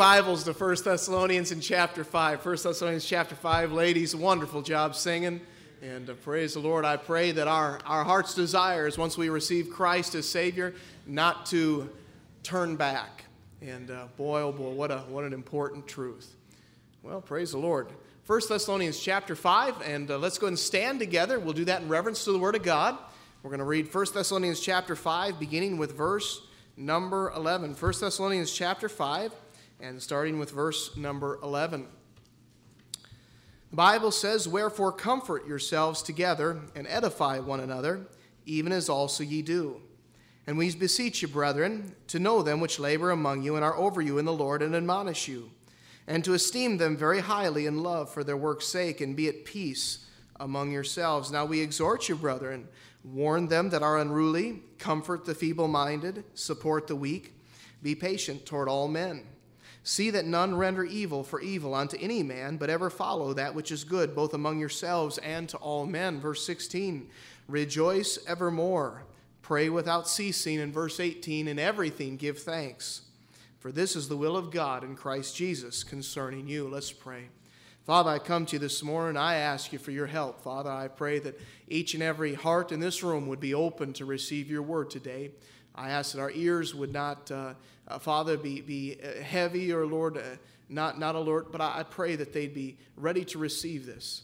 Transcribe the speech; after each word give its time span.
Bibles 0.00 0.44
to 0.44 0.54
1 0.54 0.76
Thessalonians 0.82 1.52
in 1.52 1.60
chapter 1.60 2.04
5. 2.04 2.46
1 2.46 2.56
Thessalonians 2.62 3.04
chapter 3.04 3.34
5. 3.34 3.70
Ladies, 3.70 4.16
wonderful 4.16 4.62
job 4.62 4.94
singing. 4.94 5.42
And 5.82 6.08
uh, 6.08 6.14
praise 6.14 6.54
the 6.54 6.60
Lord. 6.60 6.86
I 6.86 6.96
pray 6.96 7.32
that 7.32 7.46
our, 7.46 7.78
our 7.84 8.02
heart's 8.02 8.34
desire 8.34 8.86
is 8.86 8.96
once 8.96 9.18
we 9.18 9.28
receive 9.28 9.68
Christ 9.68 10.14
as 10.14 10.26
Savior, 10.26 10.72
not 11.06 11.44
to 11.46 11.90
turn 12.42 12.76
back. 12.76 13.26
And 13.60 13.90
uh, 13.90 14.06
boy, 14.16 14.40
oh 14.40 14.52
boy, 14.52 14.70
what, 14.70 14.90
a, 14.90 15.00
what 15.00 15.24
an 15.24 15.34
important 15.34 15.86
truth. 15.86 16.34
Well, 17.02 17.20
praise 17.20 17.50
the 17.50 17.58
Lord. 17.58 17.88
1 18.26 18.40
Thessalonians 18.48 18.98
chapter 18.98 19.36
5, 19.36 19.82
and 19.82 20.10
uh, 20.10 20.16
let's 20.16 20.38
go 20.38 20.46
and 20.46 20.58
stand 20.58 20.98
together. 20.98 21.38
We'll 21.38 21.52
do 21.52 21.66
that 21.66 21.82
in 21.82 21.90
reverence 21.90 22.24
to 22.24 22.32
the 22.32 22.38
Word 22.38 22.54
of 22.54 22.62
God. 22.62 22.96
We're 23.42 23.50
going 23.50 23.58
to 23.58 23.66
read 23.66 23.94
1 23.94 24.06
Thessalonians 24.14 24.60
chapter 24.60 24.96
5, 24.96 25.38
beginning 25.38 25.76
with 25.76 25.94
verse 25.94 26.40
number 26.74 27.30
11. 27.36 27.74
1 27.74 27.92
Thessalonians 28.00 28.50
chapter 28.50 28.88
5 28.88 29.34
and 29.80 30.02
starting 30.02 30.38
with 30.38 30.50
verse 30.50 30.96
number 30.96 31.38
11. 31.42 31.86
The 33.70 33.76
Bible 33.76 34.10
says, 34.10 34.48
Wherefore 34.48 34.92
comfort 34.92 35.46
yourselves 35.46 36.02
together 36.02 36.60
and 36.74 36.86
edify 36.88 37.38
one 37.38 37.60
another, 37.60 38.06
even 38.44 38.72
as 38.72 38.88
also 38.88 39.22
ye 39.22 39.42
do. 39.42 39.80
And 40.46 40.58
we 40.58 40.74
beseech 40.74 41.22
you, 41.22 41.28
brethren, 41.28 41.94
to 42.08 42.18
know 42.18 42.42
them 42.42 42.60
which 42.60 42.80
labor 42.80 43.10
among 43.10 43.42
you 43.42 43.56
and 43.56 43.64
are 43.64 43.76
over 43.76 44.00
you 44.00 44.18
in 44.18 44.24
the 44.24 44.32
Lord 44.32 44.62
and 44.62 44.74
admonish 44.74 45.28
you, 45.28 45.50
and 46.06 46.24
to 46.24 46.34
esteem 46.34 46.78
them 46.78 46.96
very 46.96 47.20
highly 47.20 47.66
in 47.66 47.82
love 47.82 48.12
for 48.12 48.24
their 48.24 48.36
work's 48.36 48.66
sake, 48.66 49.00
and 49.00 49.16
be 49.16 49.28
at 49.28 49.44
peace 49.44 50.06
among 50.40 50.72
yourselves. 50.72 51.30
Now 51.30 51.44
we 51.44 51.60
exhort 51.60 52.08
you, 52.08 52.16
brethren, 52.16 52.66
warn 53.04 53.46
them 53.46 53.70
that 53.70 53.82
are 53.82 54.00
unruly, 54.00 54.62
comfort 54.78 55.24
the 55.24 55.34
feeble 55.34 55.68
minded, 55.68 56.24
support 56.34 56.88
the 56.88 56.96
weak, 56.96 57.34
be 57.82 57.94
patient 57.94 58.44
toward 58.44 58.68
all 58.68 58.88
men. 58.88 59.24
See 59.82 60.10
that 60.10 60.26
none 60.26 60.54
render 60.54 60.84
evil 60.84 61.24
for 61.24 61.40
evil 61.40 61.74
unto 61.74 61.96
any 61.98 62.22
man, 62.22 62.58
but 62.58 62.70
ever 62.70 62.90
follow 62.90 63.32
that 63.32 63.54
which 63.54 63.72
is 63.72 63.84
good, 63.84 64.14
both 64.14 64.34
among 64.34 64.58
yourselves 64.58 65.18
and 65.18 65.48
to 65.48 65.56
all 65.56 65.86
men. 65.86 66.20
Verse 66.20 66.44
16, 66.44 67.08
rejoice 67.48 68.18
evermore, 68.26 69.04
pray 69.40 69.70
without 69.70 70.06
ceasing. 70.06 70.60
In 70.60 70.70
verse 70.70 71.00
18, 71.00 71.48
in 71.48 71.58
everything 71.58 72.16
give 72.16 72.38
thanks, 72.38 73.02
for 73.58 73.72
this 73.72 73.96
is 73.96 74.08
the 74.08 74.16
will 74.16 74.36
of 74.36 74.50
God 74.50 74.84
in 74.84 74.96
Christ 74.96 75.34
Jesus 75.34 75.82
concerning 75.82 76.46
you. 76.46 76.68
Let's 76.68 76.92
pray. 76.92 77.28
Father, 77.84 78.10
I 78.10 78.18
come 78.18 78.44
to 78.46 78.52
you 78.56 78.58
this 78.58 78.82
morning. 78.82 79.16
I 79.16 79.36
ask 79.36 79.72
you 79.72 79.78
for 79.78 79.90
your 79.90 80.06
help. 80.06 80.42
Father, 80.42 80.70
I 80.70 80.88
pray 80.88 81.18
that 81.20 81.40
each 81.66 81.94
and 81.94 82.02
every 82.02 82.34
heart 82.34 82.70
in 82.70 82.80
this 82.80 83.02
room 83.02 83.26
would 83.28 83.40
be 83.40 83.54
open 83.54 83.94
to 83.94 84.04
receive 84.04 84.50
your 84.50 84.62
word 84.62 84.90
today. 84.90 85.30
I 85.80 85.90
ask 85.90 86.12
that 86.12 86.20
our 86.20 86.30
ears 86.32 86.74
would 86.74 86.92
not, 86.92 87.30
uh, 87.30 87.54
uh, 87.88 87.98
Father, 87.98 88.36
be, 88.36 88.60
be 88.60 88.98
uh, 89.02 89.22
heavy 89.22 89.72
or, 89.72 89.86
Lord, 89.86 90.18
uh, 90.18 90.36
not, 90.68 90.98
not 90.98 91.14
alert, 91.14 91.50
but 91.50 91.62
I, 91.62 91.78
I 91.78 91.82
pray 91.84 92.16
that 92.16 92.34
they'd 92.34 92.52
be 92.52 92.76
ready 92.96 93.24
to 93.26 93.38
receive 93.38 93.86
this. 93.86 94.22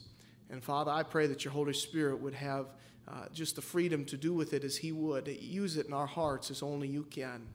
And 0.50 0.62
Father, 0.62 0.90
I 0.90 1.02
pray 1.02 1.26
that 1.28 1.46
your 1.46 1.52
Holy 1.52 1.72
Spirit 1.72 2.20
would 2.20 2.34
have 2.34 2.66
uh, 3.08 3.28
just 3.32 3.56
the 3.56 3.62
freedom 3.62 4.04
to 4.04 4.18
do 4.18 4.34
with 4.34 4.52
it 4.52 4.64
as 4.64 4.76
He 4.76 4.92
would. 4.92 5.28
Use 5.28 5.78
it 5.78 5.86
in 5.86 5.94
our 5.94 6.06
hearts 6.06 6.50
as 6.50 6.62
only 6.62 6.88
you 6.88 7.04
can. 7.04 7.46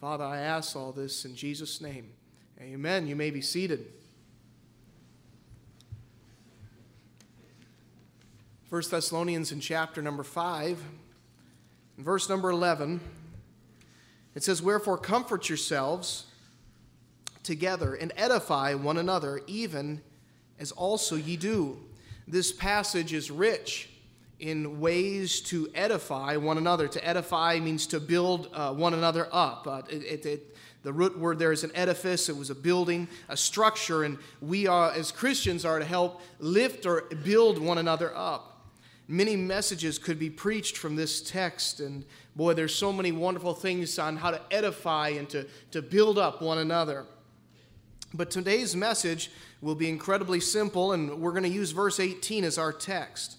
Father, 0.00 0.24
I 0.24 0.38
ask 0.38 0.74
all 0.74 0.92
this 0.92 1.26
in 1.26 1.36
Jesus' 1.36 1.82
name. 1.82 2.12
Amen. 2.58 3.06
You 3.06 3.14
may 3.14 3.30
be 3.30 3.42
seated. 3.42 3.92
1 8.70 8.82
Thessalonians 8.90 9.52
in 9.52 9.60
chapter 9.60 10.00
number 10.00 10.22
5, 10.22 10.82
verse 11.98 12.30
number 12.30 12.48
11. 12.48 13.00
It 14.34 14.42
says, 14.42 14.62
Wherefore 14.62 14.98
comfort 14.98 15.48
yourselves 15.48 16.24
together 17.42 17.94
and 17.94 18.12
edify 18.16 18.74
one 18.74 18.96
another, 18.96 19.40
even 19.46 20.00
as 20.58 20.72
also 20.72 21.16
ye 21.16 21.36
do. 21.36 21.78
This 22.26 22.52
passage 22.52 23.12
is 23.12 23.30
rich 23.30 23.90
in 24.40 24.80
ways 24.80 25.40
to 25.40 25.70
edify 25.74 26.36
one 26.36 26.58
another. 26.58 26.88
To 26.88 27.06
edify 27.06 27.60
means 27.60 27.86
to 27.88 28.00
build 28.00 28.48
uh, 28.52 28.72
one 28.72 28.94
another 28.94 29.28
up. 29.30 29.66
Uh, 29.66 29.82
it, 29.88 30.26
it, 30.26 30.56
the 30.82 30.92
root 30.92 31.18
word 31.18 31.38
there 31.38 31.52
is 31.52 31.64
an 31.64 31.70
edifice, 31.74 32.28
it 32.28 32.36
was 32.36 32.50
a 32.50 32.54
building, 32.54 33.08
a 33.28 33.36
structure, 33.36 34.04
and 34.04 34.18
we 34.42 34.66
are, 34.66 34.90
as 34.92 35.12
Christians, 35.12 35.64
are 35.64 35.78
to 35.78 35.84
help 35.84 36.20
lift 36.40 36.84
or 36.84 37.04
build 37.22 37.58
one 37.58 37.78
another 37.78 38.14
up. 38.14 38.53
Many 39.06 39.36
messages 39.36 39.98
could 39.98 40.18
be 40.18 40.30
preached 40.30 40.78
from 40.78 40.96
this 40.96 41.20
text, 41.20 41.80
and 41.80 42.04
boy, 42.34 42.54
there's 42.54 42.74
so 42.74 42.92
many 42.92 43.12
wonderful 43.12 43.54
things 43.54 43.98
on 43.98 44.16
how 44.16 44.30
to 44.30 44.40
edify 44.50 45.08
and 45.10 45.28
to, 45.30 45.46
to 45.72 45.82
build 45.82 46.18
up 46.18 46.40
one 46.40 46.58
another. 46.58 47.04
But 48.14 48.30
today's 48.30 48.74
message 48.74 49.30
will 49.60 49.74
be 49.74 49.88
incredibly 49.88 50.40
simple, 50.40 50.92
and 50.92 51.20
we're 51.20 51.32
going 51.32 51.42
to 51.42 51.48
use 51.48 51.72
verse 51.72 52.00
18 52.00 52.44
as 52.44 52.56
our 52.56 52.72
text. 52.72 53.36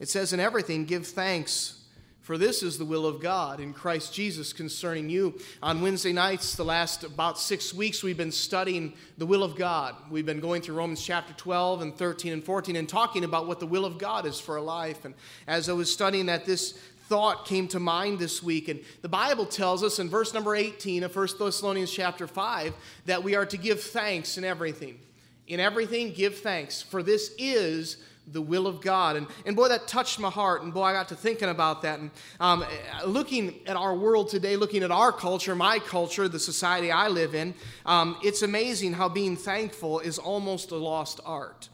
It 0.00 0.08
says, 0.08 0.32
In 0.32 0.40
everything, 0.40 0.86
give 0.86 1.06
thanks 1.06 1.81
for 2.22 2.38
this 2.38 2.62
is 2.62 2.78
the 2.78 2.84
will 2.84 3.04
of 3.04 3.20
God 3.20 3.58
in 3.58 3.72
Christ 3.72 4.14
Jesus 4.14 4.52
concerning 4.52 5.10
you. 5.10 5.38
On 5.60 5.82
Wednesday 5.82 6.12
nights, 6.12 6.54
the 6.54 6.64
last 6.64 7.02
about 7.02 7.36
six 7.36 7.74
weeks, 7.74 8.04
we've 8.04 8.16
been 8.16 8.30
studying 8.30 8.92
the 9.18 9.26
will 9.26 9.42
of 9.42 9.56
God. 9.56 9.96
We've 10.08 10.24
been 10.24 10.38
going 10.38 10.62
through 10.62 10.76
Romans 10.76 11.04
chapter 11.04 11.32
12 11.34 11.82
and 11.82 11.96
13 11.96 12.32
and 12.32 12.44
14 12.44 12.76
and 12.76 12.88
talking 12.88 13.24
about 13.24 13.48
what 13.48 13.58
the 13.58 13.66
will 13.66 13.84
of 13.84 13.98
God 13.98 14.24
is 14.24 14.38
for 14.38 14.54
a 14.54 14.62
life. 14.62 15.04
And 15.04 15.14
as 15.48 15.68
I 15.68 15.72
was 15.72 15.92
studying 15.92 16.26
that, 16.26 16.46
this 16.46 16.78
thought 17.08 17.44
came 17.44 17.66
to 17.68 17.80
mind 17.80 18.20
this 18.20 18.40
week. 18.40 18.68
And 18.68 18.80
the 19.02 19.08
Bible 19.08 19.44
tells 19.44 19.82
us 19.82 19.98
in 19.98 20.08
verse 20.08 20.32
number 20.32 20.54
18 20.54 21.02
of 21.02 21.14
1 21.14 21.28
Thessalonians 21.40 21.90
chapter 21.90 22.28
5 22.28 22.72
that 23.06 23.24
we 23.24 23.34
are 23.34 23.46
to 23.46 23.56
give 23.56 23.82
thanks 23.82 24.38
in 24.38 24.44
everything. 24.44 25.00
In 25.48 25.58
everything, 25.58 26.12
give 26.12 26.38
thanks, 26.38 26.82
for 26.82 27.02
this 27.02 27.34
is 27.36 27.96
the 28.26 28.42
will 28.42 28.66
of 28.66 28.80
God. 28.80 29.16
And, 29.16 29.26
and 29.44 29.56
boy, 29.56 29.68
that 29.68 29.88
touched 29.88 30.18
my 30.18 30.30
heart. 30.30 30.62
And 30.62 30.72
boy, 30.72 30.84
I 30.84 30.92
got 30.92 31.08
to 31.08 31.16
thinking 31.16 31.48
about 31.48 31.82
that. 31.82 31.98
And 31.98 32.10
um, 32.40 32.64
looking 33.04 33.60
at 33.66 33.76
our 33.76 33.94
world 33.94 34.28
today, 34.28 34.56
looking 34.56 34.82
at 34.82 34.90
our 34.90 35.12
culture, 35.12 35.54
my 35.54 35.78
culture, 35.78 36.28
the 36.28 36.38
society 36.38 36.90
I 36.90 37.08
live 37.08 37.34
in, 37.34 37.54
um, 37.84 38.16
it's 38.22 38.42
amazing 38.42 38.94
how 38.94 39.08
being 39.08 39.36
thankful 39.36 40.00
is 40.00 40.18
almost 40.18 40.70
a 40.70 40.76
lost 40.76 41.20
art. 41.24 41.68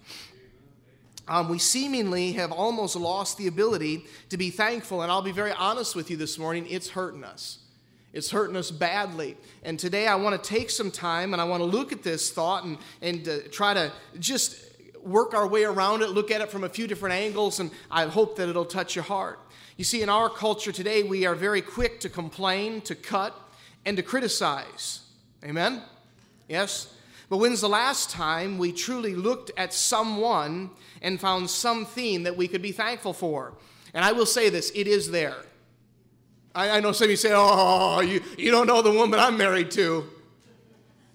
Um, 1.28 1.50
we 1.50 1.58
seemingly 1.58 2.32
have 2.32 2.50
almost 2.50 2.96
lost 2.96 3.36
the 3.36 3.46
ability 3.46 4.06
to 4.30 4.38
be 4.38 4.48
thankful. 4.48 5.02
And 5.02 5.12
I'll 5.12 5.22
be 5.22 5.32
very 5.32 5.52
honest 5.52 5.94
with 5.94 6.10
you 6.10 6.16
this 6.16 6.38
morning, 6.38 6.66
it's 6.68 6.88
hurting 6.88 7.24
us. 7.24 7.58
It's 8.14 8.30
hurting 8.30 8.56
us 8.56 8.70
badly. 8.70 9.36
And 9.62 9.78
today 9.78 10.06
I 10.06 10.14
want 10.14 10.42
to 10.42 10.48
take 10.48 10.70
some 10.70 10.90
time 10.90 11.34
and 11.34 11.42
I 11.42 11.44
want 11.44 11.60
to 11.60 11.66
look 11.66 11.92
at 11.92 12.02
this 12.02 12.30
thought 12.30 12.64
and, 12.64 12.78
and 13.02 13.28
uh, 13.28 13.38
try 13.52 13.74
to 13.74 13.92
just 14.18 14.67
work 15.08 15.34
our 15.34 15.46
way 15.46 15.64
around 15.64 16.02
it, 16.02 16.10
look 16.10 16.30
at 16.30 16.40
it 16.40 16.50
from 16.50 16.64
a 16.64 16.68
few 16.68 16.86
different 16.86 17.14
angles, 17.14 17.60
and 17.60 17.70
I 17.90 18.06
hope 18.06 18.36
that 18.36 18.48
it'll 18.48 18.64
touch 18.64 18.94
your 18.94 19.04
heart. 19.04 19.38
You 19.76 19.84
see, 19.84 20.02
in 20.02 20.08
our 20.08 20.28
culture 20.28 20.72
today, 20.72 21.02
we 21.02 21.24
are 21.24 21.34
very 21.34 21.62
quick 21.62 22.00
to 22.00 22.08
complain, 22.08 22.80
to 22.82 22.94
cut, 22.94 23.34
and 23.84 23.96
to 23.96 24.02
criticize. 24.02 25.00
Amen? 25.44 25.82
Yes? 26.48 26.92
But 27.28 27.38
when's 27.38 27.60
the 27.60 27.68
last 27.68 28.10
time 28.10 28.58
we 28.58 28.72
truly 28.72 29.14
looked 29.14 29.50
at 29.56 29.72
someone 29.72 30.70
and 31.02 31.20
found 31.20 31.50
something 31.50 32.24
that 32.24 32.36
we 32.36 32.48
could 32.48 32.62
be 32.62 32.72
thankful 32.72 33.12
for? 33.12 33.54
And 33.94 34.04
I 34.04 34.12
will 34.12 34.26
say 34.26 34.48
this 34.48 34.70
it 34.74 34.86
is 34.86 35.10
there. 35.10 35.36
I, 36.54 36.80
know 36.80 36.90
some 36.90 37.04
of 37.04 37.10
you 37.10 37.16
say, 37.16 37.30
oh, 37.32 38.00
you, 38.00 38.20
you 38.36 38.50
don't 38.50 38.66
know 38.66 38.82
the 38.82 38.90
woman 38.90 39.20
I'm 39.20 39.36
married 39.36 39.70
to. 39.72 40.04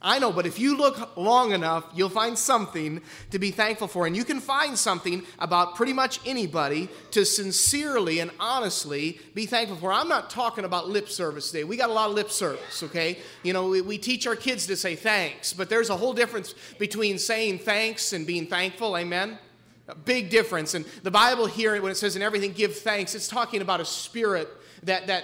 I 0.06 0.20
know, 0.20 0.34
but 0.34 0.46
if 0.46 0.60
you 0.60 0.76
look 0.76 1.16
long 1.16 1.54
enough, 1.54 1.86
you'll 1.96 2.10
find 2.10 2.38
something 2.38 3.02
to 3.32 3.40
be 3.40 3.52
thankful 3.52 3.88
for. 3.88 4.06
And 4.06 4.18
you 4.18 4.26
can 4.26 4.42
find 4.42 4.78
something 4.78 5.24
about 5.40 5.76
pretty 5.76 5.94
much 5.94 6.20
anybody 6.26 6.90
to 7.12 7.26
sincerely 7.26 8.20
and 8.20 8.30
honestly 8.38 9.22
be 9.34 9.46
thankful 9.46 9.78
for. 9.78 9.94
I'm 9.94 10.10
not 10.10 10.30
talking 10.30 10.66
about 10.66 10.90
lip 10.90 11.08
service 11.08 11.52
today. 11.52 11.64
We 11.64 11.78
got 11.78 11.90
a 11.90 11.94
lot 11.94 12.10
of 12.10 12.16
lip 12.16 12.32
service, 12.32 12.84
okay? 12.84 13.20
You 13.44 13.54
know, 13.54 13.70
we, 13.70 13.80
we 13.80 13.98
teach 13.98 14.28
our 14.28 14.36
kids 14.36 14.68
to 14.68 14.76
say 14.76 14.98
thanks, 14.98 15.54
but 15.54 15.70
there's 15.70 15.90
a 15.90 15.96
whole 15.96 16.14
difference 16.14 16.54
between 16.78 17.18
saying 17.18 17.60
thanks 17.60 18.12
and 18.12 18.28
being 18.28 18.48
thankful, 18.48 18.98
amen? 18.98 19.40
A 19.88 19.96
big 19.96 20.30
difference. 20.30 20.74
And 20.74 20.84
the 21.04 21.12
Bible 21.12 21.46
here, 21.46 21.82
when 21.82 21.94
it 21.94 21.96
says 21.96 22.18
in 22.18 22.22
everything 22.22 22.52
give 22.52 22.76
thanks, 22.76 23.16
it's 23.16 23.30
talking 23.30 23.62
about 23.62 23.80
a 23.80 23.86
spirit 23.86 24.50
that, 24.84 25.08
that 25.08 25.24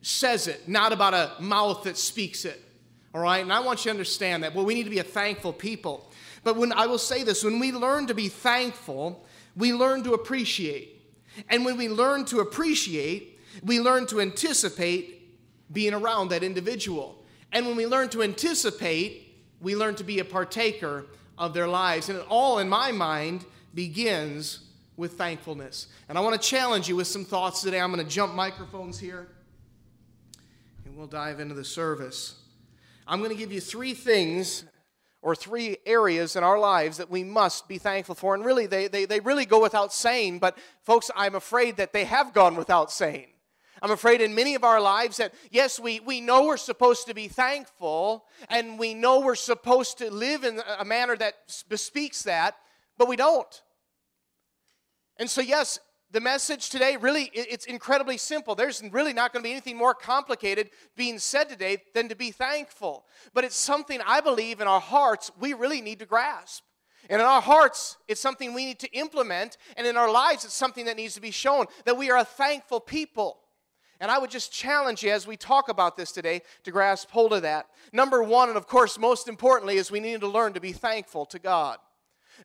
says 0.00 0.46
it, 0.46 0.68
not 0.68 0.92
about 0.92 1.12
a 1.12 1.42
mouth 1.42 1.82
that 1.84 1.96
speaks 1.96 2.44
it. 2.44 2.62
All 3.14 3.20
right? 3.20 3.42
And 3.42 3.52
I 3.52 3.60
want 3.60 3.80
you 3.80 3.84
to 3.84 3.90
understand 3.90 4.44
that. 4.44 4.54
Well, 4.54 4.64
we 4.64 4.74
need 4.74 4.84
to 4.84 4.90
be 4.90 4.98
a 4.98 5.04
thankful 5.04 5.52
people. 5.52 6.10
But 6.44 6.56
when 6.56 6.72
I 6.72 6.86
will 6.86 6.98
say 6.98 7.22
this, 7.22 7.44
when 7.44 7.58
we 7.58 7.72
learn 7.72 8.06
to 8.06 8.14
be 8.14 8.28
thankful, 8.28 9.24
we 9.56 9.72
learn 9.72 10.02
to 10.04 10.14
appreciate. 10.14 11.00
And 11.48 11.64
when 11.64 11.76
we 11.76 11.88
learn 11.88 12.24
to 12.26 12.40
appreciate, 12.40 13.38
we 13.62 13.80
learn 13.80 14.06
to 14.06 14.20
anticipate 14.20 15.18
being 15.72 15.94
around 15.94 16.28
that 16.28 16.42
individual. 16.42 17.22
And 17.52 17.66
when 17.66 17.76
we 17.76 17.86
learn 17.86 18.08
to 18.10 18.22
anticipate, 18.22 19.34
we 19.60 19.76
learn 19.76 19.94
to 19.96 20.04
be 20.04 20.18
a 20.18 20.24
partaker 20.24 21.06
of 21.38 21.54
their 21.54 21.68
lives. 21.68 22.08
And 22.08 22.18
it 22.18 22.26
all, 22.28 22.58
in 22.58 22.68
my 22.68 22.92
mind, 22.92 23.44
begins 23.74 24.60
with 24.96 25.14
thankfulness. 25.14 25.86
And 26.08 26.18
I 26.18 26.20
want 26.20 26.40
to 26.40 26.48
challenge 26.48 26.88
you 26.88 26.96
with 26.96 27.06
some 27.06 27.24
thoughts 27.24 27.62
today. 27.62 27.80
I'm 27.80 27.92
going 27.92 28.04
to 28.04 28.10
jump 28.10 28.34
microphones 28.34 28.98
here, 28.98 29.28
and 30.84 30.96
we'll 30.96 31.06
dive 31.06 31.40
into 31.40 31.54
the 31.54 31.64
service. 31.64 32.41
I'm 33.06 33.18
going 33.18 33.30
to 33.30 33.36
give 33.36 33.52
you 33.52 33.60
three 33.60 33.94
things 33.94 34.64
or 35.22 35.36
three 35.36 35.78
areas 35.86 36.36
in 36.36 36.42
our 36.42 36.58
lives 36.58 36.96
that 36.96 37.10
we 37.10 37.22
must 37.24 37.68
be 37.68 37.78
thankful 37.78 38.14
for. 38.14 38.34
And 38.34 38.44
really, 38.44 38.66
they, 38.66 38.88
they, 38.88 39.04
they 39.04 39.20
really 39.20 39.46
go 39.46 39.62
without 39.62 39.92
saying, 39.92 40.40
but 40.40 40.58
folks, 40.84 41.10
I'm 41.14 41.34
afraid 41.34 41.76
that 41.76 41.92
they 41.92 42.04
have 42.04 42.32
gone 42.32 42.56
without 42.56 42.90
saying. 42.90 43.28
I'm 43.80 43.90
afraid 43.90 44.20
in 44.20 44.34
many 44.34 44.54
of 44.54 44.62
our 44.62 44.80
lives 44.80 45.16
that, 45.16 45.34
yes, 45.50 45.80
we, 45.80 45.98
we 46.00 46.20
know 46.20 46.46
we're 46.46 46.56
supposed 46.56 47.06
to 47.06 47.14
be 47.14 47.26
thankful 47.26 48.24
and 48.48 48.78
we 48.78 48.94
know 48.94 49.20
we're 49.20 49.34
supposed 49.34 49.98
to 49.98 50.10
live 50.10 50.44
in 50.44 50.60
a 50.78 50.84
manner 50.84 51.16
that 51.16 51.34
bespeaks 51.68 52.22
that, 52.22 52.56
but 52.96 53.08
we 53.08 53.16
don't. 53.16 53.62
And 55.16 55.28
so, 55.28 55.40
yes, 55.40 55.80
the 56.12 56.20
message 56.20 56.68
today 56.68 56.96
really 56.96 57.30
it's 57.32 57.64
incredibly 57.64 58.16
simple 58.16 58.54
there's 58.54 58.82
really 58.92 59.12
not 59.12 59.32
going 59.32 59.42
to 59.42 59.46
be 59.46 59.52
anything 59.52 59.76
more 59.76 59.94
complicated 59.94 60.70
being 60.96 61.18
said 61.18 61.48
today 61.48 61.78
than 61.94 62.08
to 62.08 62.14
be 62.14 62.30
thankful 62.30 63.06
but 63.34 63.44
it's 63.44 63.56
something 63.56 64.00
i 64.06 64.20
believe 64.20 64.60
in 64.60 64.68
our 64.68 64.80
hearts 64.80 65.30
we 65.40 65.52
really 65.54 65.80
need 65.80 65.98
to 65.98 66.06
grasp 66.06 66.62
and 67.08 67.20
in 67.20 67.26
our 67.26 67.40
hearts 67.40 67.96
it's 68.08 68.20
something 68.20 68.52
we 68.52 68.66
need 68.66 68.78
to 68.78 68.92
implement 68.92 69.56
and 69.76 69.86
in 69.86 69.96
our 69.96 70.10
lives 70.10 70.44
it's 70.44 70.54
something 70.54 70.84
that 70.84 70.96
needs 70.96 71.14
to 71.14 71.20
be 71.20 71.30
shown 71.30 71.66
that 71.84 71.96
we 71.96 72.10
are 72.10 72.18
a 72.18 72.24
thankful 72.24 72.78
people 72.78 73.38
and 74.00 74.10
I 74.10 74.18
would 74.18 74.30
just 74.30 74.52
challenge 74.52 75.04
you 75.04 75.12
as 75.12 75.28
we 75.28 75.36
talk 75.36 75.68
about 75.68 75.96
this 75.96 76.10
today 76.10 76.42
to 76.64 76.72
grasp 76.72 77.12
hold 77.12 77.32
of 77.32 77.42
that. 77.42 77.68
Number 77.92 78.20
one, 78.20 78.48
and 78.48 78.58
of 78.58 78.66
course, 78.66 78.98
most 78.98 79.28
importantly, 79.28 79.76
is 79.76 79.92
we 79.92 80.00
need 80.00 80.22
to 80.22 80.26
learn 80.26 80.54
to 80.54 80.60
be 80.60 80.72
thankful 80.72 81.24
to 81.26 81.38
God. 81.38 81.78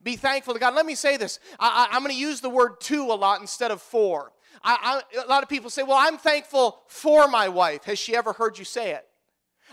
Be 0.04 0.16
thankful 0.16 0.54
to 0.54 0.60
God. 0.60 0.76
Let 0.76 0.86
me 0.86 0.96
say 0.96 1.18
this 1.18 1.40
I, 1.60 1.88
am 1.92 2.04
going 2.04 2.14
to 2.14 2.20
use 2.20 2.42
the 2.42 2.50
word 2.50 2.80
to 2.82 3.04
a 3.04 3.14
lot 3.14 3.42
instead 3.42 3.72
of 3.72 3.82
for. 3.82 4.32
I, 4.64 5.02
I, 5.16 5.22
a 5.26 5.28
lot 5.28 5.44
of 5.44 5.50
people 5.50 5.70
say, 5.70 5.84
Well, 5.84 5.98
I'm 5.98 6.18
thankful 6.18 6.80
for 6.88 7.28
my 7.28 7.50
wife. 7.50 7.84
Has 7.86 8.00
she 8.00 8.16
ever 8.16 8.34
heard 8.34 8.58
you 8.58 8.66
say 8.66 8.92
it? 8.92 9.06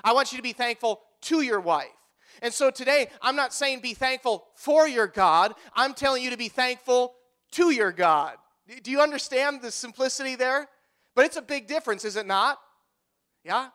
I 0.02 0.12
want 0.12 0.32
you 0.32 0.38
to 0.38 0.42
be 0.42 0.52
thankful 0.52 1.00
to 1.22 1.42
your 1.42 1.60
wife. 1.60 1.88
And 2.42 2.52
so 2.52 2.70
today, 2.70 3.08
I'm 3.22 3.36
not 3.36 3.54
saying 3.54 3.80
be 3.80 3.94
thankful 3.94 4.46
for 4.54 4.88
your 4.88 5.06
God, 5.06 5.54
I'm 5.74 5.94
telling 5.94 6.22
you 6.22 6.30
to 6.30 6.36
be 6.36 6.48
thankful 6.48 7.14
to 7.52 7.70
your 7.70 7.92
God. 7.92 8.36
Do 8.82 8.90
you 8.90 9.00
understand 9.00 9.62
the 9.62 9.70
simplicity 9.70 10.36
there? 10.36 10.68
But 11.14 11.26
it's 11.26 11.36
a 11.36 11.42
big 11.42 11.66
difference, 11.66 12.04
is 12.04 12.16
it 12.16 12.26
not? 12.26 12.58
Yeah? 13.44 13.68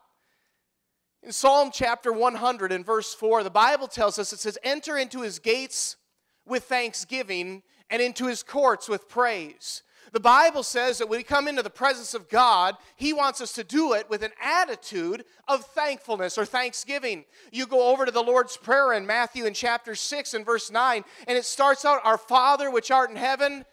In 1.23 1.31
Psalm 1.31 1.69
chapter 1.73 2.11
100 2.11 2.71
and 2.71 2.85
verse 2.85 3.13
4, 3.13 3.43
the 3.43 3.49
Bible 3.49 3.87
tells 3.87 4.19
us 4.19 4.33
it 4.33 4.39
says, 4.39 4.57
Enter 4.63 4.97
into 4.97 5.21
his 5.21 5.39
gates 5.39 5.97
with 6.49 6.63
thanksgiving 6.65 7.63
and 7.89 8.01
into 8.01 8.27
his 8.27 8.43
courts 8.43 8.89
with 8.89 9.07
praise. 9.09 9.83
The 10.11 10.19
Bible 10.19 10.63
says 10.63 10.97
that 10.97 11.07
when 11.07 11.19
we 11.19 11.23
come 11.23 11.47
into 11.47 11.61
the 11.61 11.69
presence 11.69 12.13
of 12.13 12.29
God, 12.29 12.75
He 12.95 13.13
wants 13.13 13.41
us 13.41 13.53
to 13.53 13.63
do 13.63 13.93
it 13.93 14.09
with 14.09 14.23
an 14.23 14.31
attitude 14.41 15.23
of 15.47 15.65
thankfulness 15.65 16.37
or 16.37 16.45
thanksgiving. 16.45 17.25
You 17.51 17.67
go 17.67 17.91
over 17.91 18.05
to 18.05 18.11
the 18.11 18.23
Lord's 18.23 18.57
Prayer 18.57 18.93
in 18.93 19.05
Matthew 19.05 19.45
in 19.45 19.53
chapter 19.53 19.95
6 19.95 20.33
and 20.33 20.45
verse 20.45 20.71
9, 20.71 21.03
and 21.27 21.37
it 21.37 21.45
starts 21.45 21.85
out, 21.85 22.01
Our 22.03 22.17
Father 22.17 22.71
which 22.71 22.91
art 22.91 23.09
in 23.09 23.15
heaven, 23.15 23.65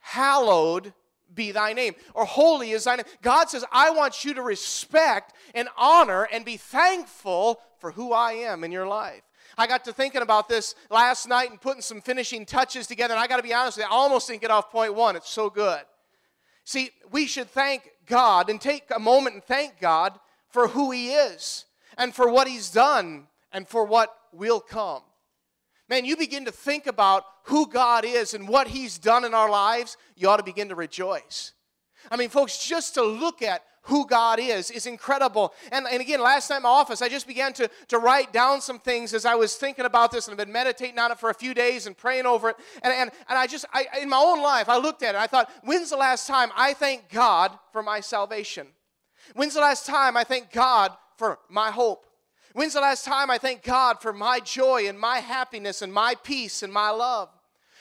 hallowed 0.00 0.92
be 1.34 1.52
thy 1.52 1.72
name, 1.72 1.94
or 2.14 2.24
holy 2.24 2.72
is 2.72 2.84
thy 2.84 2.96
name. 2.96 3.06
God 3.22 3.48
says, 3.48 3.64
I 3.72 3.90
want 3.90 4.24
you 4.24 4.34
to 4.34 4.42
respect 4.42 5.34
and 5.54 5.68
honor 5.76 6.28
and 6.32 6.44
be 6.44 6.56
thankful 6.56 7.60
for 7.78 7.92
who 7.92 8.12
I 8.12 8.32
am 8.32 8.64
in 8.64 8.72
your 8.72 8.86
life. 8.86 9.22
I 9.58 9.66
got 9.66 9.84
to 9.86 9.92
thinking 9.92 10.22
about 10.22 10.48
this 10.48 10.76
last 10.88 11.28
night 11.28 11.50
and 11.50 11.60
putting 11.60 11.82
some 11.82 12.00
finishing 12.00 12.46
touches 12.46 12.86
together, 12.86 13.12
and 13.12 13.20
I 13.20 13.26
got 13.26 13.38
to 13.38 13.42
be 13.42 13.52
honest 13.52 13.76
with 13.76 13.86
you, 13.86 13.90
I 13.90 13.94
almost 13.94 14.28
didn't 14.28 14.40
get 14.40 14.52
off 14.52 14.70
point 14.70 14.94
one. 14.94 15.16
It's 15.16 15.28
so 15.28 15.50
good. 15.50 15.80
See, 16.64 16.90
we 17.10 17.26
should 17.26 17.50
thank 17.50 17.90
God 18.06 18.50
and 18.50 18.60
take 18.60 18.84
a 18.94 19.00
moment 19.00 19.34
and 19.34 19.42
thank 19.42 19.80
God 19.80 20.18
for 20.48 20.68
who 20.68 20.92
He 20.92 21.10
is 21.10 21.64
and 21.96 22.14
for 22.14 22.30
what 22.30 22.46
He's 22.46 22.70
done 22.70 23.26
and 23.52 23.66
for 23.66 23.84
what 23.84 24.14
will 24.32 24.60
come. 24.60 25.02
Man, 25.88 26.04
you 26.04 26.16
begin 26.16 26.44
to 26.44 26.52
think 26.52 26.86
about 26.86 27.24
who 27.44 27.66
God 27.66 28.04
is 28.04 28.34
and 28.34 28.48
what 28.48 28.68
He's 28.68 28.98
done 28.98 29.24
in 29.24 29.34
our 29.34 29.50
lives, 29.50 29.96
you 30.14 30.28
ought 30.28 30.36
to 30.36 30.42
begin 30.44 30.68
to 30.68 30.74
rejoice. 30.76 31.52
I 32.12 32.16
mean, 32.16 32.28
folks, 32.28 32.64
just 32.64 32.94
to 32.94 33.02
look 33.02 33.42
at 33.42 33.64
who 33.88 34.06
God 34.06 34.38
is 34.38 34.70
is 34.70 34.86
incredible. 34.86 35.54
And, 35.72 35.86
and 35.90 36.00
again, 36.00 36.20
last 36.20 36.50
night 36.50 36.58
in 36.58 36.62
my 36.64 36.68
office, 36.68 37.00
I 37.00 37.08
just 37.08 37.26
began 37.26 37.52
to, 37.54 37.70
to 37.88 37.98
write 37.98 38.32
down 38.32 38.60
some 38.60 38.78
things 38.78 39.14
as 39.14 39.24
I 39.24 39.34
was 39.34 39.56
thinking 39.56 39.86
about 39.86 40.10
this 40.12 40.28
and 40.28 40.32
I've 40.32 40.46
been 40.46 40.52
meditating 40.52 40.98
on 40.98 41.10
it 41.10 41.18
for 41.18 41.30
a 41.30 41.34
few 41.34 41.54
days 41.54 41.86
and 41.86 41.96
praying 41.96 42.26
over 42.26 42.50
it. 42.50 42.56
And, 42.82 42.92
and, 42.92 43.10
and 43.28 43.38
I 43.38 43.46
just, 43.46 43.64
I, 43.72 43.86
in 44.00 44.08
my 44.08 44.18
own 44.18 44.42
life, 44.42 44.68
I 44.68 44.76
looked 44.76 45.02
at 45.02 45.14
it 45.14 45.18
I 45.18 45.26
thought, 45.26 45.50
when's 45.64 45.90
the 45.90 45.96
last 45.96 46.26
time 46.26 46.50
I 46.54 46.74
thank 46.74 47.08
God 47.08 47.58
for 47.72 47.82
my 47.82 48.00
salvation? 48.00 48.66
When's 49.34 49.54
the 49.54 49.60
last 49.60 49.86
time 49.86 50.16
I 50.16 50.24
thank 50.24 50.52
God 50.52 50.92
for 51.16 51.38
my 51.48 51.70
hope? 51.70 52.06
When's 52.52 52.74
the 52.74 52.80
last 52.80 53.04
time 53.04 53.30
I 53.30 53.38
thank 53.38 53.62
God 53.62 54.02
for 54.02 54.12
my 54.12 54.40
joy 54.40 54.88
and 54.88 54.98
my 54.98 55.18
happiness 55.18 55.80
and 55.80 55.92
my 55.92 56.14
peace 56.22 56.62
and 56.62 56.72
my 56.72 56.90
love? 56.90 57.30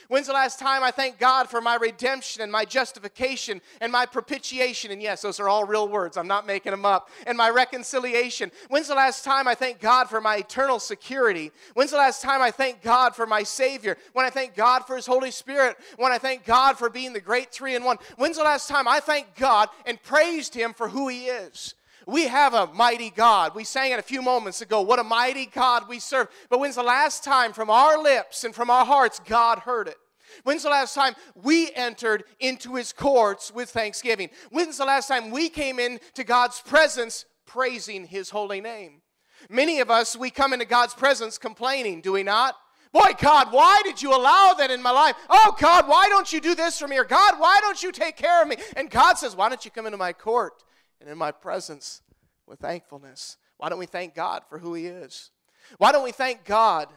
When's 0.07 0.27
the 0.27 0.33
last 0.33 0.57
time 0.59 0.83
I 0.83 0.91
thank 0.91 1.19
God 1.19 1.49
for 1.49 1.59
my 1.59 1.75
redemption 1.75 2.41
and 2.41 2.51
my 2.51 2.63
justification 2.63 3.61
and 3.81 3.91
my 3.91 4.05
propitiation? 4.05 4.91
And 4.91 5.01
yes, 5.01 5.21
those 5.21 5.39
are 5.39 5.49
all 5.49 5.65
real 5.65 5.87
words. 5.87 6.15
I'm 6.15 6.27
not 6.27 6.47
making 6.47 6.71
them 6.71 6.85
up. 6.85 7.09
And 7.25 7.37
my 7.37 7.49
reconciliation. 7.49 8.51
When's 8.69 8.87
the 8.87 8.95
last 8.95 9.25
time 9.25 9.47
I 9.47 9.55
thank 9.55 9.79
God 9.79 10.09
for 10.09 10.21
my 10.21 10.37
eternal 10.37 10.79
security? 10.79 11.51
When's 11.73 11.91
the 11.91 11.97
last 11.97 12.21
time 12.21 12.41
I 12.41 12.51
thank 12.51 12.81
God 12.81 13.15
for 13.15 13.25
my 13.25 13.43
Savior? 13.43 13.97
When 14.13 14.25
I 14.25 14.29
thank 14.29 14.55
God 14.55 14.85
for 14.87 14.95
His 14.95 15.05
Holy 15.05 15.31
Spirit? 15.31 15.77
When 15.97 16.11
I 16.11 16.17
thank 16.17 16.45
God 16.45 16.77
for 16.77 16.89
being 16.89 17.13
the 17.13 17.19
great 17.19 17.51
three 17.51 17.75
in 17.75 17.83
one? 17.83 17.97
When's 18.15 18.37
the 18.37 18.43
last 18.43 18.69
time 18.69 18.87
I 18.87 18.99
thanked 18.99 19.37
God 19.37 19.69
and 19.85 20.01
praised 20.01 20.53
Him 20.53 20.73
for 20.73 20.87
who 20.87 21.09
He 21.09 21.25
is? 21.25 21.75
We 22.07 22.27
have 22.27 22.53
a 22.53 22.67
mighty 22.67 23.09
God. 23.09 23.53
We 23.53 23.65
sang 23.65 23.91
it 23.91 23.99
a 23.99 24.03
few 24.03 24.21
moments 24.21 24.61
ago. 24.61 24.81
What 24.81 24.97
a 24.97 25.03
mighty 25.03 25.45
God 25.45 25.89
we 25.89 25.99
serve. 25.99 26.29
But 26.49 26.61
when's 26.61 26.75
the 26.75 26.83
last 26.83 27.21
time 27.21 27.51
from 27.51 27.69
our 27.69 28.01
lips 28.01 28.45
and 28.45 28.55
from 28.55 28.69
our 28.69 28.85
hearts 28.85 29.19
God 29.19 29.59
heard 29.59 29.89
it? 29.89 29.97
When's 30.43 30.63
the 30.63 30.69
last 30.69 30.95
time 30.95 31.15
we 31.35 31.69
entered 31.75 32.23
into 32.39 32.75
his 32.75 32.93
courts 32.93 33.51
with 33.53 33.69
thanksgiving? 33.69 34.29
When's 34.51 34.77
the 34.77 34.85
last 34.85 35.09
time 35.09 35.31
we 35.31 35.49
came 35.49 35.79
into 35.79 36.23
God's 36.23 36.61
presence 36.61 37.25
praising 37.45 38.05
his 38.05 38.29
holy 38.29 38.61
name? 38.61 39.01
Many 39.49 39.81
of 39.81 39.91
us, 39.91 40.15
we 40.15 40.29
come 40.29 40.53
into 40.53 40.65
God's 40.65 40.93
presence 40.93 41.37
complaining, 41.37 41.99
do 41.99 42.13
we 42.13 42.23
not? 42.23 42.55
Boy, 42.93 43.11
God, 43.19 43.51
why 43.51 43.81
did 43.83 44.01
you 44.01 44.15
allow 44.15 44.53
that 44.57 44.71
in 44.71 44.81
my 44.81 44.91
life? 44.91 45.15
Oh, 45.29 45.55
God, 45.59 45.89
why 45.89 46.07
don't 46.07 46.31
you 46.31 46.39
do 46.39 46.55
this 46.55 46.79
for 46.79 46.87
me? 46.87 46.97
Or 46.97 47.03
God, 47.03 47.33
why 47.37 47.59
don't 47.61 47.83
you 47.83 47.91
take 47.91 48.15
care 48.15 48.41
of 48.41 48.47
me? 48.47 48.55
And 48.77 48.89
God 48.89 49.15
says, 49.15 49.35
Why 49.35 49.49
don't 49.49 49.63
you 49.65 49.71
come 49.71 49.85
into 49.85 49.97
my 49.97 50.13
court? 50.13 50.63
And 50.99 51.09
in 51.09 51.17
my 51.17 51.31
presence 51.31 52.01
with 52.45 52.59
thankfulness. 52.59 53.37
Why 53.57 53.69
don't 53.69 53.79
we 53.79 53.85
thank 53.85 54.15
God 54.15 54.43
for 54.49 54.59
who 54.59 54.73
He 54.73 54.85
is? 54.85 55.31
Why 55.77 55.91
don't 55.91 56.03
we 56.03 56.11
thank 56.11 56.45
God 56.45 56.87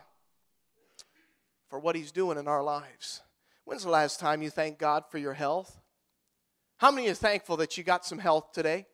for 1.68 1.78
what 1.78 1.96
He's 1.96 2.12
doing 2.12 2.38
in 2.38 2.48
our 2.48 2.62
lives? 2.62 3.22
When's 3.64 3.84
the 3.84 3.90
last 3.90 4.20
time 4.20 4.42
you 4.42 4.50
thanked 4.50 4.78
God 4.78 5.04
for 5.10 5.18
your 5.18 5.34
health? 5.34 5.78
How 6.78 6.90
many 6.90 7.08
are 7.08 7.14
thankful 7.14 7.56
that 7.58 7.76
you 7.76 7.84
got 7.84 8.06
some 8.06 8.18
health 8.18 8.52
today? 8.52 8.86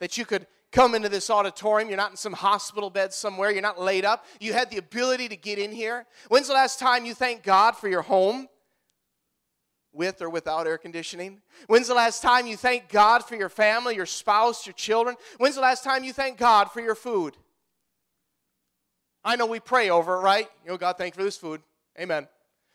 That 0.00 0.16
you 0.16 0.24
could 0.24 0.46
come 0.72 0.94
into 0.94 1.08
this 1.08 1.30
auditorium. 1.30 1.88
You're 1.88 1.96
not 1.98 2.10
in 2.10 2.16
some 2.16 2.32
hospital 2.32 2.90
bed 2.90 3.12
somewhere. 3.12 3.50
You're 3.50 3.62
not 3.62 3.80
laid 3.80 4.04
up. 4.04 4.24
You 4.40 4.52
had 4.52 4.70
the 4.70 4.78
ability 4.78 5.28
to 5.28 5.36
get 5.36 5.58
in 5.58 5.72
here. 5.72 6.06
When's 6.28 6.48
the 6.48 6.54
last 6.54 6.78
time 6.78 7.04
you 7.04 7.14
thanked 7.14 7.44
God 7.44 7.76
for 7.76 7.88
your 7.88 8.02
home? 8.02 8.48
With 9.92 10.22
or 10.22 10.30
without 10.30 10.66
air 10.66 10.78
conditioning? 10.78 11.40
When's 11.66 11.88
the 11.88 11.94
last 11.94 12.22
time 12.22 12.46
you 12.46 12.56
thank 12.56 12.88
God 12.88 13.24
for 13.24 13.36
your 13.36 13.48
family, 13.48 13.96
your 13.96 14.06
spouse, 14.06 14.66
your 14.66 14.74
children? 14.74 15.16
When's 15.38 15.54
the 15.54 15.60
last 15.60 15.84
time 15.84 16.04
you 16.04 16.12
thank 16.12 16.38
God 16.38 16.70
for 16.70 16.80
your 16.80 16.94
food? 16.94 17.36
I 19.24 19.36
know 19.36 19.46
we 19.46 19.60
pray 19.60 19.90
over 19.90 20.16
it, 20.16 20.20
right? 20.20 20.48
You 20.64 20.70
know, 20.70 20.76
God, 20.78 20.96
thank 20.96 21.14
you 21.14 21.18
for 21.18 21.24
this 21.24 21.36
food. 21.36 21.60
Amen. 21.98 22.28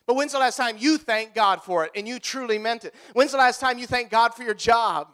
But 0.05 0.15
when's 0.15 0.34
the 0.34 0.39
last 0.39 0.58
time 0.58 0.75
you 0.77 0.98
thanked 0.98 1.34
God 1.34 1.63
for 1.63 1.86
it 1.86 1.91
and 1.96 2.08
you 2.08 2.20
truly 2.20 2.58
meant 2.58 2.86
it? 2.86 2.93
When's 3.13 3.32
the 3.32 3.38
last 3.38 3.60
time 3.60 3.79
you 3.79 3.88
thanked 3.88 4.12
God 4.12 4.34
for 4.34 4.43
your 4.43 4.53
job? 4.53 5.08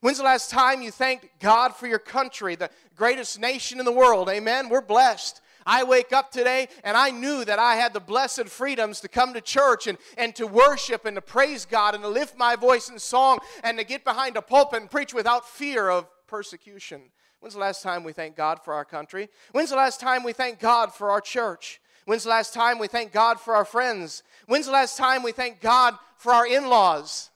When's 0.00 0.18
the 0.18 0.24
last 0.24 0.50
time 0.50 0.82
you 0.82 0.90
thanked 0.90 1.26
God 1.38 1.76
for 1.76 1.86
your 1.86 2.00
country, 2.00 2.56
the 2.56 2.70
greatest 2.96 3.38
nation 3.38 3.78
in 3.78 3.84
the 3.84 3.92
world? 3.92 4.28
Amen. 4.28 4.68
We're 4.68 4.80
blessed. 4.80 5.40
I 5.66 5.84
wake 5.84 6.12
up 6.12 6.30
today 6.30 6.68
and 6.82 6.96
I 6.96 7.10
knew 7.10 7.44
that 7.44 7.58
I 7.58 7.76
had 7.76 7.92
the 7.92 8.00
blessed 8.00 8.48
freedoms 8.48 9.00
to 9.00 9.08
come 9.08 9.34
to 9.34 9.40
church 9.40 9.86
and, 9.86 9.98
and 10.16 10.34
to 10.36 10.46
worship 10.46 11.04
and 11.04 11.16
to 11.16 11.22
praise 11.22 11.64
God 11.64 11.94
and 11.94 12.02
to 12.04 12.08
lift 12.08 12.36
my 12.36 12.56
voice 12.56 12.88
in 12.88 12.98
song 12.98 13.38
and 13.62 13.78
to 13.78 13.84
get 13.84 14.04
behind 14.04 14.36
a 14.36 14.42
pulpit 14.42 14.80
and 14.80 14.90
preach 14.90 15.14
without 15.14 15.48
fear 15.48 15.88
of 15.88 16.06
persecution. 16.26 17.02
When's 17.40 17.54
the 17.54 17.60
last 17.60 17.82
time 17.82 18.04
we 18.04 18.12
thank 18.12 18.36
God 18.36 18.62
for 18.64 18.72
our 18.72 18.84
country? 18.84 19.28
When's 19.52 19.70
the 19.70 19.76
last 19.76 20.00
time 20.00 20.24
we 20.24 20.32
thank 20.32 20.60
God 20.60 20.94
for 20.94 21.10
our 21.10 21.20
church? 21.20 21.80
When's 22.06 22.24
the 22.24 22.30
last 22.30 22.54
time 22.54 22.78
we 22.78 22.88
thank 22.88 23.12
God 23.12 23.40
for 23.40 23.54
our 23.54 23.64
friends? 23.64 24.22
When's 24.46 24.66
the 24.66 24.72
last 24.72 24.96
time 24.96 25.22
we 25.22 25.32
thank 25.32 25.60
God 25.60 25.96
for 26.16 26.32
our 26.32 26.46
in 26.46 26.68
laws? 26.68 27.30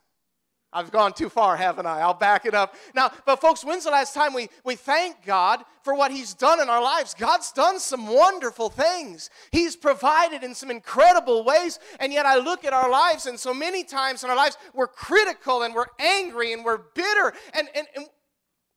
I've 0.79 0.93
gone 0.93 1.13
too 1.13 1.29
far, 1.29 1.57
haven't 1.57 1.87
I? 1.87 2.01
I'll 2.03 2.15
back 2.15 2.47
it 2.47 2.55
up. 2.55 2.77
Now, 2.95 3.11
but 3.27 3.41
folks, 3.41 3.65
when's 3.65 3.83
the 3.83 3.91
last 3.91 4.15
time 4.15 4.33
we, 4.33 4.49
we 4.65 4.77
thank 4.77 5.27
God 5.27 5.65
for 5.83 5.93
what 5.93 6.13
He's 6.13 6.35
done 6.35 6.61
in 6.61 6.69
our 6.69 6.81
lives? 6.81 7.15
God's 7.15 7.51
done 7.51 7.81
some 7.81 8.07
wonderful 8.07 8.71
things. 8.71 9.29
He's 9.51 9.75
provided 9.75 10.45
in 10.45 10.55
some 10.55 10.71
incredible 10.71 11.45
ways, 11.45 11.81
and 11.99 12.13
yet 12.13 12.27
I 12.27 12.37
look 12.37 12.65
at 12.65 12.73
our 12.73 12.89
lives, 12.89 13.27
and 13.27 13.41
so 13.41 13.53
many 13.53 13.83
times 13.83 14.23
in 14.23 14.31
our 14.31 14.37
lives, 14.37 14.57
we're 14.73 14.87
critical 14.87 15.63
and 15.63 15.75
we're 15.75 15.87
angry 15.99 16.53
and 16.53 16.65
we're 16.65 16.79
bitter, 16.79 17.35
and, 17.55 17.69
and, 17.75 17.89
and 17.97 18.07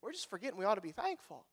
we're 0.01 0.11
just 0.11 0.27
forgetting 0.27 0.57
we 0.57 0.65
ought 0.65 0.75
to 0.75 0.81
be 0.81 0.93
thankful. 0.93 1.45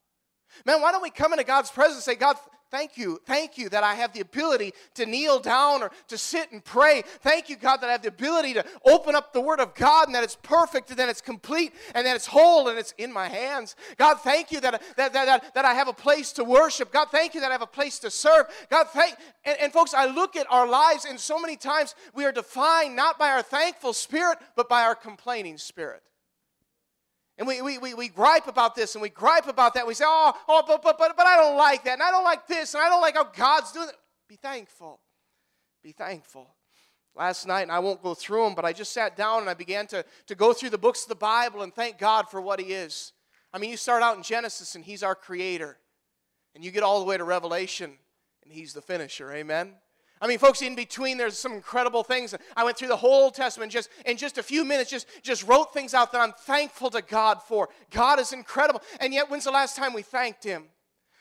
Man, 0.64 0.80
why 0.80 0.92
don't 0.92 1.02
we 1.02 1.10
come 1.10 1.32
into 1.32 1.44
God's 1.44 1.70
presence 1.70 1.96
and 1.96 2.04
say, 2.04 2.14
God, 2.14 2.36
Thank 2.70 2.98
you. 2.98 3.18
Thank 3.24 3.56
you 3.56 3.70
that 3.70 3.82
I 3.82 3.94
have 3.94 4.12
the 4.12 4.20
ability 4.20 4.74
to 4.94 5.06
kneel 5.06 5.40
down 5.40 5.82
or 5.82 5.90
to 6.08 6.18
sit 6.18 6.52
and 6.52 6.62
pray. 6.62 7.02
Thank 7.20 7.48
you, 7.48 7.56
God, 7.56 7.78
that 7.78 7.88
I 7.88 7.92
have 7.92 8.02
the 8.02 8.08
ability 8.08 8.52
to 8.54 8.64
open 8.84 9.14
up 9.14 9.32
the 9.32 9.40
Word 9.40 9.58
of 9.58 9.74
God 9.74 10.06
and 10.06 10.14
that 10.14 10.22
it's 10.22 10.36
perfect 10.36 10.90
and 10.90 10.98
that 10.98 11.08
it's 11.08 11.22
complete 11.22 11.72
and 11.94 12.06
that 12.06 12.14
it's 12.14 12.26
whole 12.26 12.68
and 12.68 12.78
it's 12.78 12.92
in 12.98 13.10
my 13.10 13.26
hands. 13.26 13.74
God, 13.96 14.16
thank 14.16 14.52
you 14.52 14.60
that, 14.60 14.82
that, 14.96 15.14
that, 15.14 15.24
that, 15.24 15.54
that 15.54 15.64
I 15.64 15.72
have 15.72 15.88
a 15.88 15.94
place 15.94 16.32
to 16.32 16.44
worship. 16.44 16.92
God, 16.92 17.08
thank 17.10 17.34
you 17.34 17.40
that 17.40 17.48
I 17.48 17.52
have 17.52 17.62
a 17.62 17.66
place 17.66 17.98
to 18.00 18.10
serve. 18.10 18.46
God, 18.70 18.86
thank. 18.88 19.14
And, 19.46 19.56
and 19.60 19.72
folks, 19.72 19.94
I 19.94 20.04
look 20.04 20.36
at 20.36 20.46
our 20.50 20.68
lives 20.68 21.06
and 21.06 21.18
so 21.18 21.38
many 21.38 21.56
times 21.56 21.94
we 22.14 22.26
are 22.26 22.32
defined 22.32 22.94
not 22.94 23.18
by 23.18 23.30
our 23.30 23.42
thankful 23.42 23.94
spirit, 23.94 24.38
but 24.56 24.68
by 24.68 24.82
our 24.82 24.94
complaining 24.94 25.56
spirit. 25.56 26.02
And 27.38 27.46
we, 27.46 27.62
we, 27.62 27.78
we, 27.78 27.94
we 27.94 28.08
gripe 28.08 28.48
about 28.48 28.74
this 28.74 28.96
and 28.96 29.02
we 29.02 29.10
gripe 29.10 29.46
about 29.46 29.74
that. 29.74 29.86
We 29.86 29.94
say, 29.94 30.04
oh, 30.06 30.32
oh 30.48 30.62
but, 30.66 30.82
but, 30.82 30.98
but, 30.98 31.16
but 31.16 31.26
I 31.26 31.36
don't 31.36 31.56
like 31.56 31.84
that. 31.84 31.94
And 31.94 32.02
I 32.02 32.10
don't 32.10 32.24
like 32.24 32.48
this. 32.48 32.74
And 32.74 32.82
I 32.82 32.88
don't 32.88 33.00
like 33.00 33.14
how 33.14 33.24
God's 33.24 33.70
doing 33.70 33.88
it. 33.88 33.94
Be 34.28 34.36
thankful. 34.36 34.98
Be 35.82 35.92
thankful. 35.92 36.52
Last 37.14 37.46
night, 37.46 37.62
and 37.62 37.72
I 37.72 37.78
won't 37.78 38.02
go 38.02 38.14
through 38.14 38.44
them, 38.44 38.54
but 38.54 38.64
I 38.64 38.72
just 38.72 38.92
sat 38.92 39.16
down 39.16 39.40
and 39.40 39.50
I 39.50 39.54
began 39.54 39.86
to, 39.88 40.04
to 40.26 40.34
go 40.34 40.52
through 40.52 40.70
the 40.70 40.78
books 40.78 41.04
of 41.04 41.08
the 41.08 41.14
Bible 41.14 41.62
and 41.62 41.72
thank 41.72 41.98
God 41.98 42.28
for 42.28 42.40
what 42.40 42.60
He 42.60 42.72
is. 42.72 43.12
I 43.52 43.58
mean, 43.58 43.70
you 43.70 43.76
start 43.76 44.02
out 44.02 44.16
in 44.16 44.22
Genesis 44.22 44.74
and 44.74 44.84
He's 44.84 45.02
our 45.04 45.14
creator. 45.14 45.78
And 46.54 46.64
you 46.64 46.72
get 46.72 46.82
all 46.82 46.98
the 46.98 47.06
way 47.06 47.16
to 47.16 47.24
Revelation 47.24 47.92
and 48.42 48.52
He's 48.52 48.72
the 48.72 48.82
finisher. 48.82 49.32
Amen? 49.32 49.74
I 50.20 50.26
mean, 50.26 50.38
folks, 50.38 50.62
in 50.62 50.74
between, 50.74 51.16
there's 51.16 51.38
some 51.38 51.52
incredible 51.52 52.02
things. 52.02 52.34
I 52.56 52.64
went 52.64 52.76
through 52.76 52.88
the 52.88 52.96
whole 52.96 53.24
Old 53.24 53.34
Testament 53.34 53.70
just 53.70 53.88
in 54.04 54.16
just 54.16 54.38
a 54.38 54.42
few 54.42 54.64
minutes, 54.64 54.90
just, 54.90 55.06
just 55.22 55.46
wrote 55.46 55.72
things 55.72 55.94
out 55.94 56.12
that 56.12 56.20
I'm 56.20 56.32
thankful 56.32 56.90
to 56.90 57.02
God 57.02 57.42
for. 57.42 57.68
God 57.90 58.18
is 58.18 58.32
incredible. 58.32 58.82
And 59.00 59.14
yet, 59.14 59.30
when's 59.30 59.44
the 59.44 59.50
last 59.50 59.76
time 59.76 59.92
we 59.92 60.02
thanked 60.02 60.44
Him? 60.44 60.64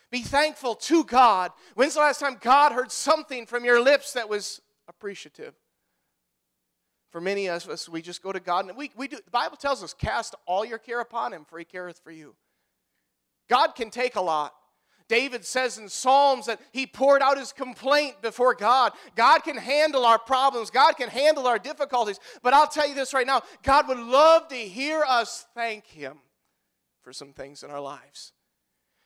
Be 0.10 0.22
thankful 0.22 0.75
to 0.75 1.04
God. 1.04 1.51
When's 1.75 1.96
the 1.96 2.00
last 2.00 2.20
time 2.20 2.38
God 2.39 2.72
heard 2.72 2.92
something 2.92 3.46
from 3.46 3.66
your 3.66 3.82
lips 3.82 4.13
that 4.13 4.30
was 4.30 4.62
appreciative? 4.88 5.54
For 7.12 7.22
many 7.22 7.48
of 7.48 7.68
us, 7.70 7.88
we 7.88 8.01
just 8.01 8.22
go 8.22 8.32
to 8.32 8.39
God 8.39 8.68
and 8.68 8.77
we, 8.77 8.92
we 8.96 9.08
do. 9.08 9.18
The 9.18 9.32
Bible 9.32 9.58
tells 9.58 9.84
us, 9.84 9.94
cast 9.94 10.36
all 10.46 10.66
your 10.66 10.77
care 10.77 11.00
upon 11.00 11.34
Him, 11.34 11.46
for 11.46 11.60
He 11.60 11.66
careth 11.66 12.00
for 12.04 12.12
you. 12.12 12.36
God 13.50 13.75
can 13.75 13.89
take 13.89 14.16
a 14.16 14.22
lot. 14.22 14.54
David 15.07 15.45
says 15.45 15.77
in 15.77 15.87
Psalms 15.87 16.47
that 16.47 16.59
he 16.71 16.85
poured 16.85 17.21
out 17.21 17.37
his 17.37 17.53
complaint 17.53 18.21
before 18.21 18.53
God. 18.53 18.91
God 19.15 19.39
can 19.39 19.57
handle 19.57 20.05
our 20.05 20.19
problems, 20.19 20.69
God 20.69 20.93
can 20.93 21.09
handle 21.09 21.47
our 21.47 21.59
difficulties. 21.59 22.19
But 22.43 22.53
I'll 22.53 22.67
tell 22.67 22.87
you 22.87 22.95
this 22.95 23.13
right 23.13 23.27
now 23.27 23.41
God 23.63 23.87
would 23.87 23.99
love 23.99 24.47
to 24.49 24.55
hear 24.55 25.03
us 25.07 25.45
thank 25.53 25.85
Him 25.85 26.17
for 27.01 27.13
some 27.13 27.33
things 27.33 27.63
in 27.63 27.71
our 27.71 27.81
lives. 27.81 28.33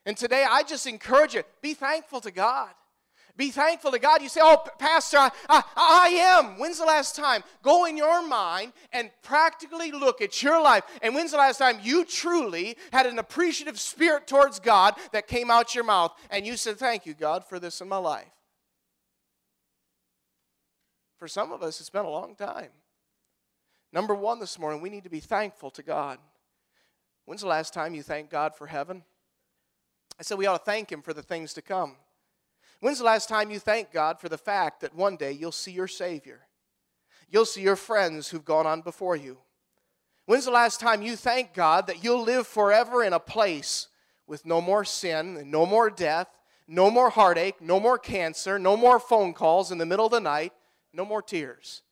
And 0.06 0.18
today, 0.18 0.46
I 0.50 0.64
just 0.64 0.88
encourage 0.88 1.36
you 1.36 1.44
be 1.62 1.76
thankful 1.76 2.22
to 2.22 2.32
God. 2.32 2.72
Be 3.38 3.50
thankful 3.50 3.92
to 3.92 4.00
God. 4.00 4.22
You 4.22 4.30
say, 4.30 4.42
Oh, 4.44 4.64
Pastor, 4.78 5.18
I, 5.18 5.32
I, 5.50 5.64
I, 5.78 6.08
am. 6.10 6.60
When's 6.60 6.80
the 6.80 6.86
last 6.86 7.16
time? 7.16 7.44
Go 7.64 7.86
in 7.86 7.98
your 7.98 8.26
mind 8.26 8.74
and 8.92 9.10
practically 9.24 9.92
look 9.92 10.22
at 10.22 10.44
your 10.44 10.62
life. 10.62 10.84
And 11.02 11.16
when's 11.16 11.32
the 11.32 11.38
last 11.38 11.58
time 11.58 11.80
you 11.82 12.06
truly 12.06 12.78
had 12.92 13.06
an 13.06 13.20
appreciative 13.20 13.80
spirit 13.80 14.28
towards 14.28 14.60
God 14.60 14.96
that 15.12 15.28
came 15.28 15.50
out 15.50 15.76
your 15.76 15.84
mouth 15.84 16.14
and 16.30 16.46
you 16.46 16.58
said, 16.58 16.78
Thank 16.78 17.06
you, 17.06 17.14
God, 17.14 17.46
for 17.46 17.60
this 17.60 17.82
in 17.82 17.88
my 17.88 17.98
life? 17.98 18.32
For 21.18 21.28
some 21.28 21.52
of 21.52 21.62
us, 21.62 21.80
it's 21.80 21.90
been 21.90 22.06
a 22.06 22.10
long 22.10 22.36
time. 22.36 22.70
Number 23.94 24.16
one 24.16 24.40
this 24.40 24.58
morning, 24.58 24.82
we 24.82 24.90
need 24.90 25.04
to 25.04 25.10
be 25.10 25.20
thankful 25.20 25.70
to 25.72 25.84
God. 25.84 26.18
When's 27.26 27.42
the 27.42 27.48
last 27.48 27.74
time 27.74 27.94
you 27.94 28.04
thanked 28.04 28.32
God 28.32 28.56
for 28.56 28.68
heaven? 28.68 29.04
I 30.20 30.24
said 30.24 30.38
we 30.38 30.46
ought 30.46 30.58
to 30.58 30.64
thank 30.64 30.92
Him 30.92 31.02
for 31.02 31.14
the 31.14 31.22
things 31.22 31.54
to 31.54 31.62
come. 31.62 31.96
When's 32.82 32.98
the 32.98 33.06
last 33.06 33.30
time 33.30 33.52
you 33.52 33.60
thanked 33.60 33.94
God 33.94 34.20
for 34.20 34.28
the 34.28 34.40
fact 34.40 34.82
that 34.82 34.96
one 34.96 35.16
day 35.16 35.32
you'll 35.32 35.52
see 35.52 35.72
your 35.72 35.88
Savior? 35.88 36.48
You'll 37.30 37.46
see 37.46 37.62
your 37.62 37.76
friends 37.76 38.28
who've 38.28 38.44
gone 38.44 38.66
on 38.66 38.82
before 38.82 39.16
you. 39.16 39.38
When's 40.26 40.46
the 40.46 40.52
last 40.52 40.80
time 40.80 41.04
you 41.04 41.16
thank 41.16 41.54
God 41.54 41.88
that 41.88 42.04
you'll 42.04 42.24
live 42.24 42.48
forever 42.48 43.04
in 43.04 43.14
a 43.14 43.20
place 43.20 43.88
with 44.26 44.46
no 44.46 44.62
more 44.62 44.84
sin 44.84 45.52
no 45.52 45.66
more 45.66 45.90
death, 45.90 46.28
no 46.68 46.90
more 46.90 47.12
heartache, 47.12 47.62
no 47.62 47.80
more 47.80 48.00
cancer, 48.00 48.58
no 48.58 48.76
more 48.76 49.00
phone 49.00 49.34
calls 49.34 49.72
in 49.72 49.78
the 49.78 49.86
middle 49.86 50.06
of 50.06 50.12
the 50.12 50.20
night, 50.20 50.54
no 50.92 51.06
more 51.06 51.22
tears? 51.22 51.84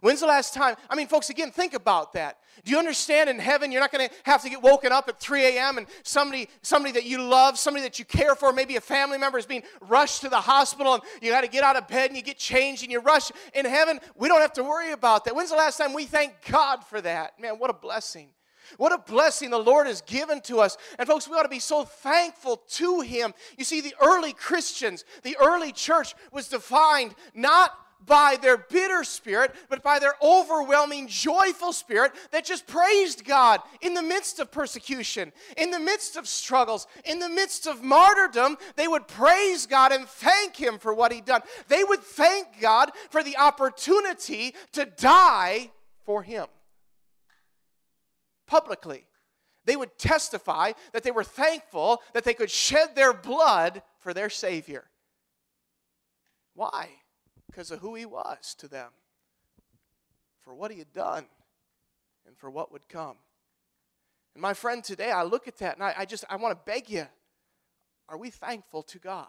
When's 0.00 0.20
the 0.20 0.26
last 0.26 0.54
time? 0.54 0.76
I 0.88 0.94
mean, 0.94 1.08
folks, 1.08 1.30
again, 1.30 1.50
think 1.50 1.74
about 1.74 2.12
that. 2.12 2.38
Do 2.64 2.70
you 2.70 2.78
understand 2.78 3.30
in 3.30 3.38
heaven 3.38 3.72
you're 3.72 3.80
not 3.80 3.92
going 3.92 4.08
to 4.08 4.14
have 4.24 4.42
to 4.42 4.50
get 4.50 4.62
woken 4.62 4.92
up 4.92 5.08
at 5.08 5.20
3 5.20 5.56
a.m. 5.56 5.78
and 5.78 5.86
somebody, 6.02 6.48
somebody 6.62 6.92
that 6.92 7.04
you 7.04 7.22
love, 7.22 7.58
somebody 7.58 7.82
that 7.84 7.98
you 7.98 8.04
care 8.04 8.34
for, 8.34 8.52
maybe 8.52 8.76
a 8.76 8.80
family 8.80 9.18
member 9.18 9.38
is 9.38 9.46
being 9.46 9.62
rushed 9.80 10.20
to 10.22 10.28
the 10.28 10.40
hospital 10.40 10.94
and 10.94 11.02
you 11.20 11.30
got 11.30 11.42
to 11.42 11.48
get 11.48 11.64
out 11.64 11.76
of 11.76 11.88
bed 11.88 12.10
and 12.10 12.16
you 12.16 12.22
get 12.22 12.38
changed 12.38 12.82
and 12.82 12.92
you 12.92 13.00
rush. 13.00 13.30
In 13.54 13.64
heaven, 13.64 14.00
we 14.16 14.28
don't 14.28 14.40
have 14.40 14.52
to 14.54 14.64
worry 14.64 14.92
about 14.92 15.24
that. 15.24 15.34
When's 15.34 15.50
the 15.50 15.56
last 15.56 15.78
time 15.78 15.92
we 15.94 16.04
thank 16.04 16.34
God 16.50 16.84
for 16.84 17.00
that? 17.00 17.38
Man, 17.40 17.54
what 17.54 17.70
a 17.70 17.74
blessing. 17.74 18.28
What 18.76 18.92
a 18.92 18.98
blessing 18.98 19.50
the 19.50 19.58
Lord 19.58 19.86
has 19.86 20.02
given 20.02 20.40
to 20.42 20.60
us. 20.60 20.76
And 20.98 21.08
folks, 21.08 21.28
we 21.28 21.36
ought 21.36 21.44
to 21.44 21.48
be 21.48 21.58
so 21.58 21.84
thankful 21.84 22.58
to 22.72 23.00
Him. 23.00 23.32
You 23.56 23.64
see, 23.64 23.80
the 23.80 23.94
early 24.02 24.32
Christians, 24.32 25.04
the 25.22 25.36
early 25.40 25.72
church 25.72 26.14
was 26.32 26.48
defined 26.48 27.14
not 27.34 27.72
by 28.08 28.36
their 28.40 28.56
bitter 28.56 29.04
spirit, 29.04 29.54
but 29.68 29.82
by 29.82 30.00
their 30.00 30.14
overwhelming, 30.20 31.06
joyful 31.06 31.72
spirit 31.72 32.12
that 32.32 32.44
just 32.44 32.66
praised 32.66 33.24
God 33.24 33.60
in 33.80 33.94
the 33.94 34.02
midst 34.02 34.40
of 34.40 34.50
persecution, 34.50 35.32
in 35.56 35.70
the 35.70 35.78
midst 35.78 36.16
of 36.16 36.26
struggles, 36.26 36.88
in 37.04 37.20
the 37.20 37.28
midst 37.28 37.68
of 37.68 37.84
martyrdom. 37.84 38.56
They 38.74 38.88
would 38.88 39.06
praise 39.06 39.66
God 39.66 39.92
and 39.92 40.08
thank 40.08 40.56
Him 40.56 40.78
for 40.78 40.92
what 40.92 41.12
He'd 41.12 41.26
done. 41.26 41.42
They 41.68 41.84
would 41.84 42.02
thank 42.02 42.60
God 42.60 42.90
for 43.10 43.22
the 43.22 43.36
opportunity 43.36 44.54
to 44.72 44.86
die 44.86 45.70
for 46.04 46.24
Him 46.24 46.46
publicly. 48.48 49.04
They 49.64 49.76
would 49.76 49.98
testify 49.98 50.72
that 50.92 51.02
they 51.02 51.10
were 51.10 51.22
thankful 51.22 52.00
that 52.14 52.24
they 52.24 52.32
could 52.32 52.50
shed 52.50 52.96
their 52.96 53.12
blood 53.12 53.82
for 54.00 54.14
their 54.14 54.30
Savior. 54.30 54.84
Why? 56.54 56.88
Because 57.48 57.70
of 57.70 57.80
who 57.80 57.94
he 57.94 58.06
was 58.06 58.54
to 58.58 58.68
them, 58.68 58.90
for 60.42 60.54
what 60.54 60.70
he 60.70 60.78
had 60.78 60.92
done, 60.92 61.26
and 62.26 62.36
for 62.36 62.50
what 62.50 62.70
would 62.70 62.88
come. 62.88 63.16
And 64.34 64.42
my 64.42 64.54
friend, 64.54 64.84
today 64.84 65.10
I 65.10 65.24
look 65.24 65.48
at 65.48 65.58
that 65.58 65.74
and 65.74 65.82
I, 65.82 65.94
I 65.98 66.04
just 66.04 66.24
I 66.30 66.36
want 66.36 66.56
to 66.56 66.70
beg 66.70 66.88
you, 66.88 67.06
are 68.08 68.16
we 68.16 68.30
thankful 68.30 68.82
to 68.84 68.98
God? 68.98 69.26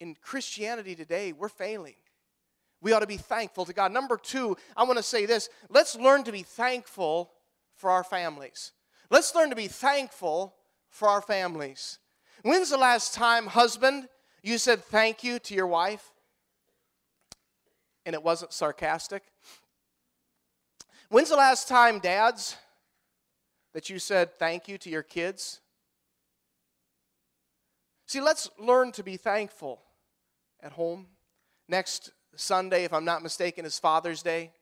In 0.00 0.16
Christianity 0.20 0.94
today, 0.94 1.32
we're 1.32 1.48
failing. 1.48 1.96
We 2.80 2.92
ought 2.92 3.00
to 3.00 3.06
be 3.06 3.16
thankful 3.16 3.64
to 3.64 3.72
God. 3.72 3.92
Number 3.92 4.16
two, 4.16 4.56
I 4.76 4.84
want 4.84 4.96
to 4.98 5.02
say 5.02 5.26
this 5.26 5.48
let's 5.68 5.96
learn 5.96 6.24
to 6.24 6.32
be 6.32 6.42
thankful 6.42 7.32
for 7.74 7.90
our 7.90 8.04
families. 8.04 8.72
Let's 9.10 9.34
learn 9.34 9.50
to 9.50 9.56
be 9.56 9.68
thankful 9.68 10.54
for 10.88 11.08
our 11.08 11.20
families. 11.20 11.98
When's 12.42 12.70
the 12.70 12.78
last 12.78 13.14
time, 13.14 13.46
husband, 13.46 14.08
you 14.42 14.58
said 14.58 14.82
thank 14.82 15.24
you 15.24 15.38
to 15.40 15.54
your 15.54 15.66
wife? 15.66 16.13
And 18.06 18.14
it 18.14 18.22
wasn't 18.22 18.52
sarcastic? 18.52 19.22
When's 21.08 21.28
the 21.28 21.36
last 21.36 21.68
time, 21.68 21.98
dads, 21.98 22.56
that 23.72 23.90
you 23.90 23.98
said 23.98 24.34
thank 24.34 24.68
you 24.68 24.78
to 24.78 24.90
your 24.90 25.02
kids? 25.02 25.60
See, 28.06 28.20
let's 28.20 28.48
learn 28.58 28.92
to 28.92 29.02
be 29.02 29.16
thankful 29.16 29.80
at 30.62 30.72
home. 30.72 31.06
Next 31.68 32.10
Sunday, 32.36 32.84
if 32.84 32.92
I'm 32.92 33.04
not 33.04 33.22
mistaken, 33.22 33.64
is 33.64 33.78
Father's 33.78 34.22
Day. 34.22 34.52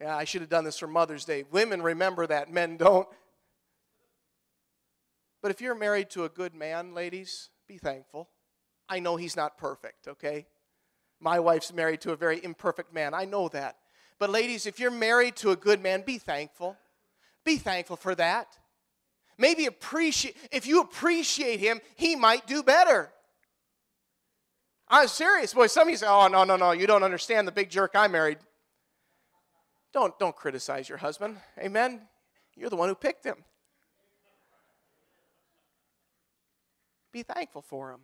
Yeah, 0.00 0.16
I 0.16 0.24
should 0.24 0.42
have 0.42 0.50
done 0.50 0.64
this 0.64 0.78
for 0.78 0.86
Mother's 0.86 1.24
Day. 1.24 1.44
Women 1.50 1.82
remember 1.82 2.26
that, 2.26 2.52
men 2.52 2.76
don't. 2.76 3.08
But 5.42 5.50
if 5.50 5.60
you're 5.60 5.74
married 5.74 6.10
to 6.10 6.24
a 6.24 6.28
good 6.28 6.54
man, 6.54 6.94
ladies, 6.94 7.50
be 7.66 7.78
thankful. 7.78 8.28
I 8.88 9.00
know 9.00 9.16
he's 9.16 9.36
not 9.36 9.58
perfect, 9.58 10.08
okay? 10.08 10.46
My 11.20 11.40
wife's 11.40 11.72
married 11.72 12.00
to 12.02 12.12
a 12.12 12.16
very 12.16 12.42
imperfect 12.42 12.92
man. 12.92 13.14
I 13.14 13.24
know 13.24 13.48
that. 13.48 13.76
But, 14.18 14.30
ladies, 14.30 14.66
if 14.66 14.78
you're 14.78 14.90
married 14.90 15.36
to 15.36 15.50
a 15.50 15.56
good 15.56 15.82
man, 15.82 16.02
be 16.02 16.18
thankful. 16.18 16.76
Be 17.44 17.56
thankful 17.56 17.96
for 17.96 18.14
that. 18.16 18.58
Maybe 19.36 19.66
appreciate, 19.66 20.36
if 20.50 20.66
you 20.66 20.80
appreciate 20.80 21.60
him, 21.60 21.80
he 21.94 22.16
might 22.16 22.46
do 22.46 22.62
better. 22.62 23.10
I'm 24.88 25.06
serious. 25.06 25.54
Boy, 25.54 25.68
some 25.68 25.86
of 25.86 25.90
you 25.90 25.96
say, 25.96 26.06
oh, 26.08 26.26
no, 26.28 26.44
no, 26.44 26.56
no, 26.56 26.72
you 26.72 26.86
don't 26.86 27.02
understand 27.02 27.46
the 27.46 27.52
big 27.52 27.70
jerk 27.70 27.92
I 27.94 28.08
married. 28.08 28.38
Don't, 29.92 30.18
don't 30.18 30.34
criticize 30.34 30.88
your 30.88 30.98
husband. 30.98 31.36
Amen? 31.58 32.00
You're 32.56 32.70
the 32.70 32.76
one 32.76 32.88
who 32.88 32.94
picked 32.94 33.24
him. 33.24 33.36
Be 37.12 37.22
thankful 37.22 37.62
for 37.62 37.92
him. 37.92 38.00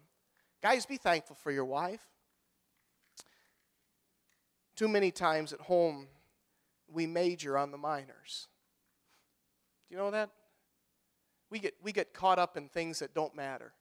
Guys, 0.63 0.87
be 0.87 0.97
thankful 0.97 1.37
for 1.37 1.51
your 1.51 1.65
wife. 1.65 2.01
Too 4.77 4.89
many 4.89 5.11
times 5.11 5.53
at 5.53 5.61
home, 5.61 6.09
we 6.93 7.07
major 7.07 7.57
on 7.57 7.71
the 7.71 7.79
minors. 7.79 8.49
Do 9.89 9.95
you 9.95 10.01
know 10.01 10.11
that? 10.11 10.31
we 11.55 11.61
get, 11.61 11.75
we 11.85 11.93
get 11.93 12.13
caught 12.13 12.41
up 12.41 12.57
in 12.57 12.69
things 12.69 12.99
that 12.99 13.15
don't 13.15 13.33
matter. 13.37 13.73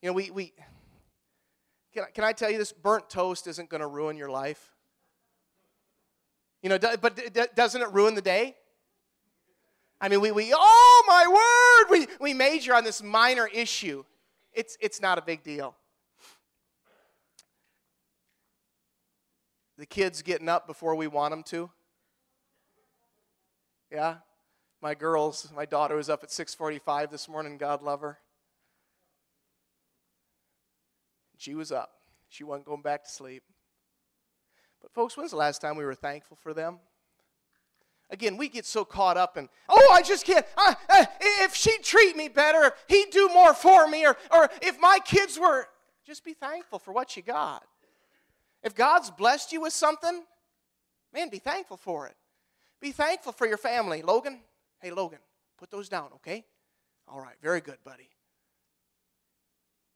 You 0.00 0.08
know, 0.08 0.14
we, 0.14 0.30
we 0.30 0.54
can, 1.92 2.04
I, 2.04 2.10
can 2.10 2.24
I 2.24 2.32
tell 2.32 2.50
you 2.50 2.56
this? 2.56 2.72
Burnt 2.72 3.10
toast 3.10 3.46
isn't 3.46 3.68
going 3.68 3.82
to 3.82 3.86
ruin 3.86 4.16
your 4.16 4.30
life. 4.30 4.70
You 6.62 6.70
know, 6.70 6.78
but 6.78 7.54
doesn't 7.54 7.82
it 7.82 7.92
ruin 7.92 8.14
the 8.14 8.22
day? 8.22 8.56
I 10.00 10.08
mean, 10.08 10.22
we, 10.22 10.30
we 10.30 10.54
oh 10.56 11.04
my 11.06 11.26
word, 11.28 11.98
we, 11.98 12.14
we 12.18 12.32
major 12.32 12.74
on 12.74 12.82
this 12.82 13.02
minor 13.02 13.46
issue. 13.46 14.04
It's, 14.54 14.78
it's 14.80 15.02
not 15.02 15.18
a 15.18 15.22
big 15.22 15.42
deal. 15.42 15.76
The 19.78 19.86
kids 19.86 20.22
getting 20.22 20.48
up 20.48 20.66
before 20.66 20.96
we 20.96 21.06
want 21.06 21.30
them 21.30 21.44
to. 21.44 21.70
Yeah? 23.92 24.16
My 24.82 24.94
girls, 24.94 25.48
my 25.54 25.64
daughter 25.64 25.94
was 25.94 26.10
up 26.10 26.24
at 26.24 26.30
6:45 26.30 27.10
this 27.10 27.28
morning, 27.28 27.56
God 27.56 27.82
love 27.82 28.00
her. 28.00 28.18
She 31.36 31.54
was 31.54 31.70
up. 31.70 31.92
She 32.28 32.42
wasn't 32.42 32.66
going 32.66 32.82
back 32.82 33.04
to 33.04 33.10
sleep. 33.10 33.44
But 34.82 34.92
folks, 34.92 35.16
when's 35.16 35.30
the 35.30 35.36
last 35.36 35.60
time 35.60 35.76
we 35.76 35.84
were 35.84 35.94
thankful 35.94 36.36
for 36.36 36.52
them? 36.52 36.80
Again, 38.10 38.36
we 38.36 38.48
get 38.48 38.64
so 38.64 38.84
caught 38.84 39.16
up 39.16 39.36
in, 39.36 39.48
oh, 39.68 39.90
I 39.92 40.02
just 40.02 40.24
can't. 40.24 40.46
Uh, 40.56 40.74
uh, 40.88 41.04
if 41.20 41.54
she'd 41.54 41.84
treat 41.84 42.16
me 42.16 42.28
better, 42.28 42.64
if 42.64 42.74
he'd 42.88 43.10
do 43.10 43.28
more 43.28 43.54
for 43.54 43.86
me, 43.86 44.06
or, 44.06 44.16
or 44.32 44.48
if 44.62 44.80
my 44.80 44.98
kids 45.04 45.38
were, 45.38 45.68
just 46.06 46.24
be 46.24 46.32
thankful 46.32 46.78
for 46.78 46.92
what 46.92 47.16
you 47.16 47.22
got. 47.22 47.64
If 48.62 48.74
God's 48.74 49.10
blessed 49.10 49.52
you 49.52 49.60
with 49.60 49.72
something, 49.72 50.24
man, 51.12 51.28
be 51.28 51.38
thankful 51.38 51.76
for 51.76 52.06
it. 52.06 52.16
Be 52.80 52.92
thankful 52.92 53.32
for 53.32 53.46
your 53.46 53.56
family. 53.56 54.02
Logan, 54.02 54.40
hey, 54.80 54.90
Logan, 54.90 55.20
put 55.58 55.70
those 55.70 55.88
down, 55.88 56.10
okay? 56.16 56.44
All 57.06 57.20
right, 57.20 57.36
very 57.42 57.60
good, 57.60 57.78
buddy. 57.84 58.10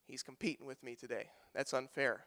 He's 0.06 0.22
competing 0.22 0.66
with 0.66 0.82
me 0.82 0.94
today. 0.94 1.26
That's 1.54 1.72
unfair. 1.72 2.26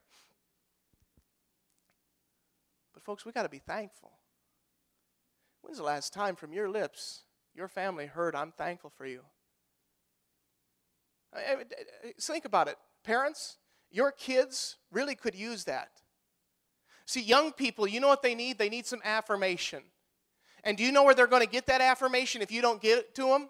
But, 2.94 3.04
folks, 3.04 3.26
we 3.26 3.32
got 3.32 3.44
to 3.44 3.50
be 3.50 3.60
thankful. 3.60 4.12
When's 5.62 5.78
the 5.78 5.84
last 5.84 6.14
time 6.14 6.36
from 6.36 6.54
your 6.54 6.70
lips 6.70 7.24
your 7.54 7.68
family 7.68 8.06
heard, 8.06 8.36
I'm 8.36 8.52
thankful 8.52 8.90
for 8.90 9.06
you? 9.06 9.22
Think 12.20 12.46
about 12.46 12.68
it. 12.68 12.78
Parents, 13.04 13.58
your 13.92 14.12
kids 14.12 14.78
really 14.92 15.16
could 15.16 15.36
use 15.36 15.64
that. 15.66 15.90
See, 17.06 17.22
young 17.22 17.52
people, 17.52 17.88
you 17.88 18.00
know 18.00 18.08
what 18.08 18.24
they 18.24 18.36
need? 18.36 18.58
They 18.58 18.70
need 18.70 18.86
some 18.86 19.02
affirmation. 19.04 19.84
And 20.64 20.76
do 20.76 20.84
you 20.84 20.92
know 20.92 21.04
where 21.04 21.14
they're 21.14 21.28
going 21.28 21.44
to 21.44 21.50
get 21.50 21.68
that 21.68 21.82
affirmation 21.82 22.42
if 22.42 22.52
you 22.52 22.62
don't 22.62 22.82
give 22.82 23.00
it 23.00 23.16
to 23.16 23.28
them? 23.28 23.50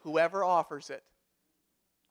Whoever 0.00 0.42
offers 0.42 0.88
it. 0.90 1.02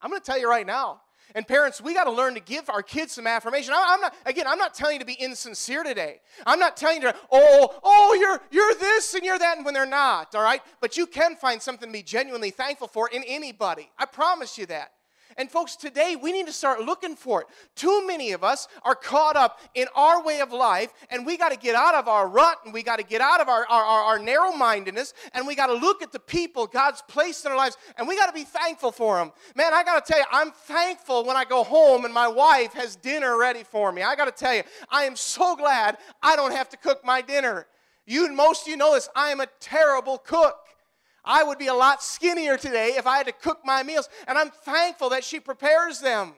I'm 0.02 0.10
going 0.10 0.22
to 0.22 0.26
tell 0.26 0.40
you 0.40 0.50
right 0.50 0.66
now. 0.66 1.02
And 1.34 1.48
parents, 1.48 1.82
we 1.82 1.94
got 1.94 2.06
to 2.06 2.12
learn 2.12 2.34
to 2.34 2.40
give 2.40 2.70
our 2.70 2.84
kids 2.84 3.14
some 3.14 3.26
affirmation. 3.26 3.74
I'm 3.76 4.02
not, 4.02 4.14
again, 4.26 4.48
I'm 4.48 4.58
not 4.58 4.74
telling 4.74 4.96
you 4.96 5.00
to 5.00 5.06
be 5.06 5.14
insincere 5.14 5.84
today. 5.84 6.20
I'm 6.46 6.60
not 6.60 6.76
telling 6.76 7.02
you 7.02 7.12
to, 7.12 7.16
oh, 7.32 7.80
oh, 7.84 8.18
you're, 8.20 8.42
you're 8.52 8.76
this 8.76 9.14
and 9.14 9.24
you're 9.24 9.40
that, 9.40 9.58
and 9.58 9.66
when 9.66 9.74
they're 9.74 9.86
not, 9.86 10.36
all 10.36 10.44
right? 10.44 10.62
But 10.82 10.98
you 10.98 11.08
can 11.08 11.36
find 11.36 11.62
something 11.62 11.90
to 11.90 11.94
be 11.94 12.04
genuinely 12.04 12.50
thankful 12.50 12.88
for 12.88 13.10
in 13.10 13.24
anybody. 13.24 13.90
I 13.98 14.06
promise 14.06 14.58
you 14.58 14.66
that. 14.68 14.92
And 15.38 15.50
folks, 15.50 15.76
today 15.76 16.16
we 16.22 16.32
need 16.32 16.48
to 16.48 16.54
start 16.54 16.82
looking 16.82 17.16
for 17.16 17.42
it. 17.42 17.48
Too 17.76 18.06
many 18.06 18.32
of 18.32 18.44
us 18.44 18.68
are 18.84 18.96
caught 18.96 19.36
up 19.36 19.60
in 19.76 19.88
our 19.96 20.24
way 20.24 20.42
of 20.42 20.52
life, 20.52 20.94
and 21.10 21.26
we 21.26 21.38
got 21.38 21.52
to 21.52 21.58
get 21.58 21.76
out 21.76 21.96
of 21.96 22.08
our 22.08 22.28
rut 22.28 22.58
and 22.66 22.74
we 22.74 22.84
got 22.84 23.00
to 23.00 23.06
get 23.06 23.22
out 23.22 23.42
of 23.42 23.50
our, 23.50 23.66
our, 23.68 23.84
our, 23.84 24.04
our 24.04 24.20
narrow 24.20 24.52
mindedness, 24.52 25.14
and 25.34 25.48
we 25.48 25.56
got 25.56 25.68
to 25.68 25.74
look 25.74 26.02
at 26.02 26.12
the 26.12 26.20
people 26.20 26.68
God's 26.68 27.02
placed 27.08 27.46
in 27.46 27.52
our 27.52 27.58
lives, 27.58 27.78
and 27.98 28.08
we 28.08 28.16
got 28.16 28.28
to 28.28 28.34
be 28.34 28.44
thankful 28.44 28.92
for 28.92 29.18
them. 29.18 29.32
Man, 29.56 29.74
I 29.74 29.84
got 29.84 30.06
to 30.06 30.12
tell 30.12 30.20
you, 30.20 30.28
I'm 30.32 30.52
thankful 30.52 31.26
when 31.26 31.38
I 31.38 31.46
go 31.46 31.64
home 31.64 32.06
and 32.06 32.14
my 32.14 32.28
wife 32.28 32.74
has 32.74 32.96
dinner 32.96 33.38
ready 33.38 33.64
for 33.64 33.92
me. 33.92 34.02
I 34.04 34.16
got 34.16 34.26
to 34.26 34.32
tell 34.32 34.54
you, 34.54 34.64
I 34.90 35.04
am 35.04 35.16
so 35.16 35.56
glad 35.56 35.98
I 36.22 36.36
don't 36.36 36.52
have 36.52 36.70
to 36.70 36.78
cook 36.78 37.06
my 37.06 37.22
dinner. 37.22 37.68
You, 38.06 38.32
most 38.34 38.64
of 38.64 38.68
you 38.68 38.78
know 38.78 38.94
this, 38.94 39.08
I 39.16 39.30
am 39.30 39.40
a 39.40 39.48
terrible 39.60 40.18
cook. 40.18 40.58
I 41.24 41.44
would 41.44 41.58
be 41.58 41.68
a 41.68 41.74
lot 41.74 42.02
skinnier 42.02 42.58
today 42.58 42.94
if 42.98 43.06
I 43.06 43.18
had 43.18 43.28
to 43.28 43.32
cook 43.32 43.60
my 43.64 43.84
meals. 43.84 44.10
And 44.28 44.38
I'm 44.38 44.50
thankful 44.50 45.10
that 45.10 45.24
she 45.24 45.40
prepares 45.40 46.00
them. 46.00 46.34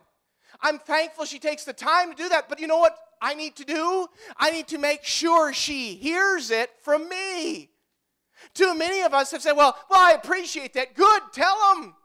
I'm 0.62 0.80
thankful 0.80 1.26
she 1.26 1.40
takes 1.40 1.64
the 1.64 1.74
time 1.74 2.12
to 2.12 2.16
do 2.16 2.30
that. 2.30 2.50
But 2.50 2.60
you 2.60 2.68
know 2.68 2.78
what 2.78 2.98
I 3.22 3.34
need 3.34 3.56
to 3.58 3.66
do? 3.66 4.08
I 4.38 4.52
need 4.52 4.68
to 4.70 4.78
make 4.78 5.04
sure 5.04 5.54
she 5.54 5.96
hears 5.96 6.52
it 6.52 6.70
from 6.82 7.08
me. 7.08 7.70
Too 8.54 8.76
many 8.76 9.02
of 9.02 9.14
us 9.14 9.32
have 9.32 9.42
said, 9.42 9.54
Well, 9.54 9.78
well, 9.90 10.00
I 10.00 10.14
appreciate 10.14 10.74
that. 10.74 10.96
Good, 10.96 11.22
tell 11.32 11.58
them. 11.74 11.96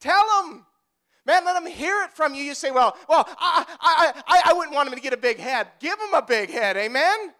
Tell 0.00 0.24
them. 0.42 0.66
Man, 1.24 1.44
let 1.44 1.54
them 1.54 1.70
hear 1.70 2.02
it 2.02 2.10
from 2.12 2.34
you. 2.34 2.42
You 2.42 2.54
say, 2.54 2.70
Well, 2.70 2.96
well, 3.08 3.28
I, 3.38 3.64
I, 3.80 4.22
I, 4.26 4.42
I 4.50 4.52
wouldn't 4.52 4.74
want 4.74 4.88
them 4.88 4.96
to 4.96 5.02
get 5.02 5.12
a 5.12 5.18
big 5.18 5.38
head. 5.38 5.68
Give 5.80 5.98
them 5.98 6.14
a 6.14 6.22
big 6.22 6.50
head, 6.50 6.76
amen? 6.76 7.32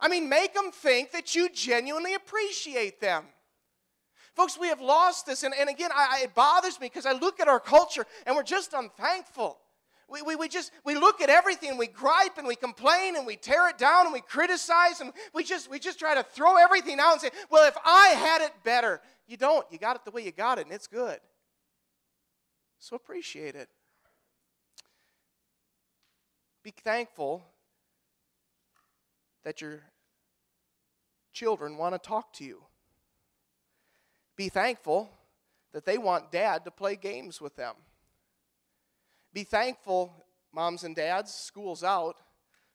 I 0.00 0.08
mean, 0.08 0.28
make 0.28 0.52
them 0.52 0.72
think 0.72 1.12
that 1.12 1.34
you 1.34 1.48
genuinely 1.48 2.14
appreciate 2.14 3.00
them. 3.00 3.24
Folks, 4.34 4.58
we 4.58 4.68
have 4.68 4.80
lost 4.80 5.26
this. 5.26 5.42
And, 5.42 5.54
and 5.58 5.68
again, 5.68 5.90
I, 5.94 6.18
I, 6.20 6.24
it 6.24 6.34
bothers 6.34 6.80
me 6.80 6.86
because 6.86 7.06
I 7.06 7.12
look 7.12 7.40
at 7.40 7.48
our 7.48 7.60
culture 7.60 8.06
and 8.26 8.34
we're 8.34 8.42
just 8.42 8.72
unthankful. 8.72 9.58
We, 10.08 10.20
we, 10.22 10.36
we 10.36 10.48
just 10.48 10.72
we 10.84 10.94
look 10.94 11.22
at 11.22 11.30
everything 11.30 11.78
we 11.78 11.86
gripe 11.86 12.36
and 12.36 12.46
we 12.46 12.54
complain 12.54 13.16
and 13.16 13.26
we 13.26 13.36
tear 13.36 13.68
it 13.70 13.78
down 13.78 14.04
and 14.04 14.12
we 14.12 14.20
criticize 14.20 15.00
and 15.00 15.12
we 15.32 15.42
just 15.42 15.70
we 15.70 15.78
just 15.78 15.98
try 15.98 16.14
to 16.14 16.22
throw 16.22 16.56
everything 16.56 17.00
out 17.00 17.12
and 17.12 17.20
say, 17.20 17.30
well, 17.50 17.66
if 17.66 17.76
I 17.84 18.08
had 18.08 18.42
it 18.42 18.52
better. 18.62 19.00
You 19.26 19.36
don't. 19.38 19.66
You 19.70 19.78
got 19.78 19.96
it 19.96 20.04
the 20.04 20.10
way 20.10 20.24
you 20.24 20.32
got 20.32 20.58
it, 20.58 20.66
and 20.66 20.74
it's 20.74 20.86
good. 20.86 21.18
So 22.78 22.96
appreciate 22.96 23.54
it. 23.54 23.68
Be 26.62 26.72
thankful 26.84 27.42
that 29.44 29.60
your 29.60 29.80
children 31.32 31.76
want 31.76 31.94
to 31.94 31.98
talk 31.98 32.32
to 32.34 32.44
you. 32.44 32.62
Be 34.42 34.48
thankful 34.48 35.08
that 35.72 35.84
they 35.84 35.98
want 35.98 36.32
dad 36.32 36.64
to 36.64 36.72
play 36.72 36.96
games 36.96 37.40
with 37.40 37.54
them. 37.54 37.76
Be 39.32 39.44
thankful, 39.44 40.12
moms 40.52 40.82
and 40.82 40.96
dads, 40.96 41.32
school's 41.32 41.84
out, 41.84 42.16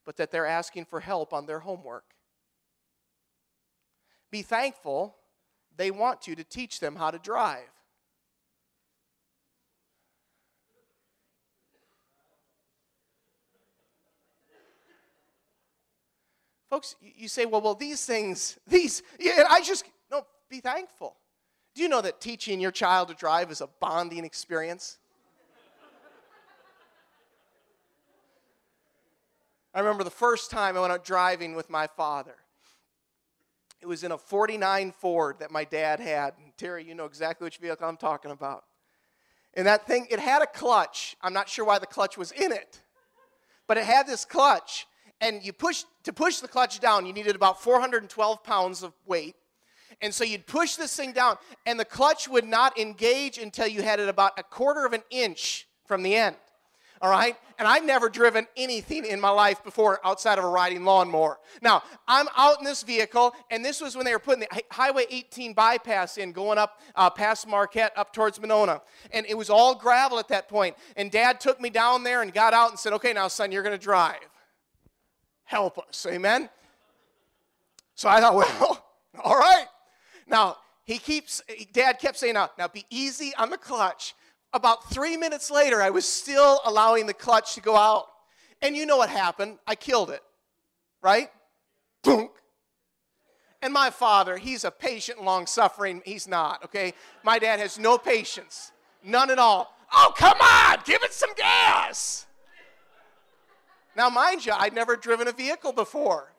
but 0.05 0.15
that 0.15 0.31
they're 0.31 0.45
asking 0.45 0.85
for 0.85 1.01
help 1.01 1.33
on 1.33 1.45
their 1.45 1.59
homework. 1.59 2.05
Be 4.31 4.43
thankful 4.43 5.17
they 5.75 5.91
want 5.91 6.25
you 6.25 6.35
to 6.35 6.43
teach 6.45 6.79
them 6.79 6.95
how 6.95 7.11
to 7.11 7.19
drive. 7.19 7.67
Folks, 16.69 16.95
you 17.01 17.27
say, 17.27 17.45
well, 17.45 17.59
well, 17.59 17.75
these 17.75 18.05
things, 18.05 18.57
these, 18.65 19.03
yeah, 19.19 19.43
I 19.49 19.61
just, 19.61 19.83
no, 20.09 20.25
be 20.49 20.61
thankful. 20.61 21.17
Do 21.77 21.83
you 21.83 21.89
know 21.89 22.01
that 22.01 22.19
teaching 22.19 22.59
your 22.59 22.71
child 22.71 23.09
to 23.09 23.13
drive 23.13 23.51
is 23.51 23.61
a 23.61 23.67
bonding 23.79 24.25
experience? 24.25 24.97
I 29.75 29.81
remember 29.81 30.03
the 30.03 30.09
first 30.09 30.49
time 30.49 30.75
I 30.75 30.79
went 30.79 30.91
out 30.91 31.05
driving 31.05 31.53
with 31.53 31.69
my 31.69 31.85
father. 31.85 32.33
It 33.79 33.85
was 33.85 34.03
in 34.03 34.11
a 34.11 34.17
49 34.17 34.91
Ford 34.91 35.35
that 35.37 35.51
my 35.51 35.65
dad 35.65 35.99
had. 35.99 36.33
And 36.43 36.51
Terry, 36.57 36.83
you 36.83 36.95
know 36.95 37.05
exactly 37.05 37.45
which 37.45 37.57
vehicle 37.57 37.87
I'm 37.87 37.95
talking 37.95 38.31
about. 38.31 38.63
And 39.53 39.67
that 39.67 39.85
thing, 39.85 40.07
it 40.09 40.19
had 40.19 40.41
a 40.41 40.47
clutch. 40.47 41.15
I'm 41.21 41.33
not 41.33 41.47
sure 41.47 41.63
why 41.63 41.77
the 41.77 41.85
clutch 41.85 42.17
was 42.17 42.31
in 42.31 42.51
it, 42.51 42.81
but 43.67 43.77
it 43.77 43.85
had 43.85 44.07
this 44.07 44.25
clutch. 44.25 44.87
And 45.21 45.45
you 45.45 45.53
push 45.53 45.83
to 46.05 46.11
push 46.11 46.37
the 46.37 46.47
clutch 46.47 46.79
down, 46.79 47.05
you 47.05 47.13
needed 47.13 47.35
about 47.35 47.61
412 47.61 48.43
pounds 48.43 48.81
of 48.81 48.93
weight. 49.05 49.35
And 50.01 50.13
so 50.13 50.23
you'd 50.23 50.45
push 50.45 50.75
this 50.75 50.95
thing 50.95 51.11
down, 51.11 51.37
and 51.65 51.79
the 51.79 51.85
clutch 51.85 52.27
would 52.27 52.45
not 52.45 52.77
engage 52.77 53.37
until 53.37 53.67
you 53.67 53.81
had 53.81 53.99
it 53.99 54.09
about 54.09 54.37
a 54.37 54.43
quarter 54.43 54.85
of 54.85 54.93
an 54.93 55.03
inch 55.09 55.67
from 55.85 56.03
the 56.03 56.15
end. 56.15 56.35
All 57.01 57.09
right? 57.09 57.35
And 57.59 57.67
I've 57.67 57.85
never 57.85 58.09
driven 58.09 58.47
anything 58.55 59.05
in 59.05 59.19
my 59.19 59.29
life 59.29 59.63
before 59.63 59.99
outside 60.05 60.37
of 60.37 60.43
a 60.43 60.47
riding 60.47 60.83
lawnmower. 60.83 61.39
Now, 61.61 61.83
I'm 62.07 62.27
out 62.35 62.59
in 62.59 62.65
this 62.65 62.83
vehicle, 62.83 63.33
and 63.49 63.65
this 63.65 63.81
was 63.81 63.95
when 63.95 64.05
they 64.05 64.13
were 64.13 64.19
putting 64.19 64.41
the 64.41 64.61
Highway 64.71 65.05
18 65.09 65.53
bypass 65.53 66.17
in, 66.17 66.31
going 66.31 66.57
up 66.57 66.79
uh, 66.95 67.09
past 67.09 67.47
Marquette 67.47 67.93
up 67.95 68.13
towards 68.13 68.39
Monona. 68.39 68.81
And 69.11 69.25
it 69.27 69.37
was 69.37 69.49
all 69.49 69.75
gravel 69.75 70.19
at 70.19 70.27
that 70.29 70.49
point. 70.49 70.75
And 70.95 71.11
Dad 71.11 71.39
took 71.39 71.59
me 71.59 71.69
down 71.69 72.03
there 72.03 72.21
and 72.21 72.33
got 72.33 72.53
out 72.53 72.69
and 72.69 72.79
said, 72.79 72.93
Okay, 72.93 73.13
now, 73.13 73.27
son, 73.27 73.51
you're 73.51 73.63
going 73.63 73.77
to 73.77 73.83
drive. 73.83 74.17
Help 75.43 75.79
us. 75.79 76.05
Amen? 76.09 76.49
So 77.95 78.09
I 78.09 78.21
thought, 78.21 78.35
well, 78.35 78.85
all 79.23 79.37
right. 79.37 79.65
Now, 80.27 80.57
he 80.83 80.97
keeps, 80.97 81.41
dad 81.73 81.99
kept 81.99 82.17
saying, 82.17 82.35
now, 82.35 82.49
now 82.57 82.67
be 82.67 82.85
easy 82.89 83.33
on 83.37 83.49
the 83.49 83.57
clutch. 83.57 84.15
About 84.53 84.89
three 84.89 85.17
minutes 85.17 85.51
later, 85.51 85.81
I 85.81 85.89
was 85.89 86.05
still 86.05 86.59
allowing 86.65 87.05
the 87.05 87.13
clutch 87.13 87.55
to 87.55 87.61
go 87.61 87.75
out. 87.75 88.05
And 88.61 88.75
you 88.75 88.85
know 88.85 88.97
what 88.97 89.09
happened? 89.09 89.59
I 89.67 89.75
killed 89.75 90.09
it, 90.09 90.21
right? 91.01 91.29
Boom. 92.03 92.29
And 93.61 93.73
my 93.73 93.89
father, 93.89 94.37
he's 94.37 94.63
a 94.63 94.71
patient, 94.71 95.23
long 95.23 95.45
suffering. 95.45 96.01
He's 96.05 96.27
not, 96.27 96.63
okay? 96.63 96.93
My 97.23 97.39
dad 97.39 97.59
has 97.59 97.77
no 97.77 97.97
patience, 97.97 98.71
none 99.03 99.29
at 99.29 99.39
all. 99.39 99.75
Oh, 99.91 100.13
come 100.15 100.37
on, 100.39 100.77
give 100.85 101.03
it 101.03 101.13
some 101.13 101.33
gas. 101.35 102.25
Now, 103.95 104.09
mind 104.09 104.45
you, 104.45 104.53
I'd 104.55 104.73
never 104.73 104.95
driven 104.95 105.27
a 105.27 105.31
vehicle 105.31 105.73
before. 105.73 106.31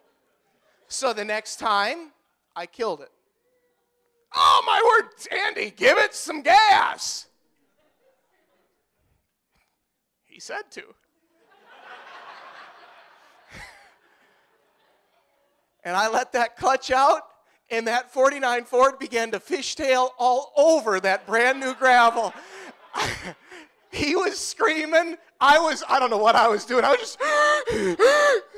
So 0.86 1.12
the 1.12 1.24
next 1.24 1.56
time, 1.56 2.12
I 2.54 2.66
killed 2.66 3.00
it. 3.00 3.10
Oh, 4.34 4.62
my 4.66 4.82
word, 4.84 5.10
Andy, 5.46 5.70
give 5.70 5.98
it 5.98 6.14
some 6.14 6.42
gas. 6.42 7.26
He 10.24 10.40
said 10.40 10.70
to. 10.72 10.82
and 15.84 15.96
I 15.96 16.08
let 16.08 16.32
that 16.32 16.56
clutch 16.56 16.90
out, 16.90 17.22
and 17.70 17.86
that 17.86 18.12
49 18.12 18.64
Ford 18.64 18.98
began 18.98 19.30
to 19.32 19.40
fishtail 19.40 20.10
all 20.18 20.52
over 20.56 21.00
that 21.00 21.26
brand 21.26 21.60
new 21.60 21.74
gravel. 21.74 22.32
he 23.90 24.14
was 24.14 24.38
screaming. 24.38 25.16
I 25.40 25.58
was, 25.58 25.82
I 25.88 25.98
don't 25.98 26.10
know 26.10 26.18
what 26.18 26.36
I 26.36 26.48
was 26.48 26.64
doing. 26.64 26.84
I 26.84 26.90
was 26.90 27.00
just. 27.00 27.18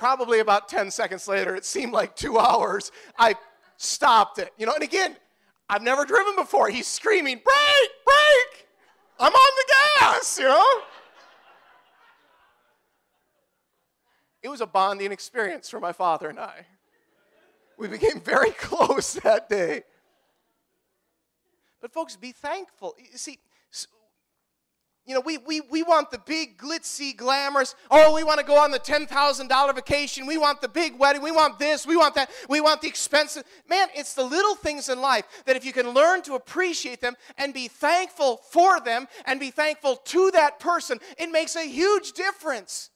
Probably 0.00 0.38
about 0.38 0.66
10 0.66 0.90
seconds 0.90 1.28
later, 1.28 1.54
it 1.54 1.66
seemed 1.66 1.92
like 1.92 2.16
two 2.16 2.38
hours, 2.38 2.90
I 3.18 3.34
stopped 3.76 4.38
it. 4.38 4.50
You 4.56 4.64
know, 4.64 4.72
and 4.72 4.82
again, 4.82 5.14
I've 5.68 5.82
never 5.82 6.06
driven 6.06 6.36
before. 6.36 6.70
He's 6.70 6.86
screaming, 6.86 7.34
brake, 7.36 7.90
brake. 8.06 8.66
I'm 9.18 9.30
on 9.30 9.52
the 9.58 9.74
gas, 10.00 10.38
you 10.38 10.46
know? 10.46 10.80
It 14.42 14.48
was 14.48 14.62
a 14.62 14.66
bonding 14.66 15.12
experience 15.12 15.68
for 15.68 15.80
my 15.80 15.92
father 15.92 16.30
and 16.30 16.40
I. 16.40 16.64
We 17.76 17.86
became 17.86 18.22
very 18.22 18.50
close 18.58 19.12
that 19.22 19.50
day. 19.50 19.82
But, 21.82 21.92
folks, 21.92 22.16
be 22.16 22.32
thankful. 22.32 22.94
You 22.98 23.18
see, 23.18 23.38
you 25.06 25.14
know, 25.14 25.20
we, 25.20 25.38
we, 25.38 25.60
we 25.62 25.82
want 25.82 26.10
the 26.10 26.18
big, 26.18 26.58
glitzy, 26.58 27.16
glamorous, 27.16 27.74
oh, 27.90 28.14
we 28.14 28.22
want 28.22 28.38
to 28.38 28.46
go 28.46 28.56
on 28.56 28.70
the 28.70 28.78
$10,000 28.78 29.74
vacation. 29.74 30.26
We 30.26 30.38
want 30.38 30.60
the 30.60 30.68
big 30.68 30.98
wedding. 30.98 31.22
We 31.22 31.32
want 31.32 31.58
this. 31.58 31.86
We 31.86 31.96
want 31.96 32.14
that. 32.14 32.30
We 32.48 32.60
want 32.60 32.82
the 32.82 32.88
expensive. 32.88 33.44
Man, 33.68 33.88
it's 33.94 34.14
the 34.14 34.22
little 34.22 34.54
things 34.54 34.88
in 34.88 35.00
life 35.00 35.24
that 35.46 35.56
if 35.56 35.64
you 35.64 35.72
can 35.72 35.90
learn 35.90 36.22
to 36.22 36.34
appreciate 36.34 37.00
them 37.00 37.16
and 37.38 37.54
be 37.54 37.66
thankful 37.66 38.36
for 38.50 38.80
them 38.80 39.08
and 39.24 39.40
be 39.40 39.50
thankful 39.50 39.96
to 39.96 40.30
that 40.32 40.60
person, 40.60 41.00
it 41.18 41.30
makes 41.32 41.56
a 41.56 41.66
huge 41.66 42.12
difference. 42.12 42.90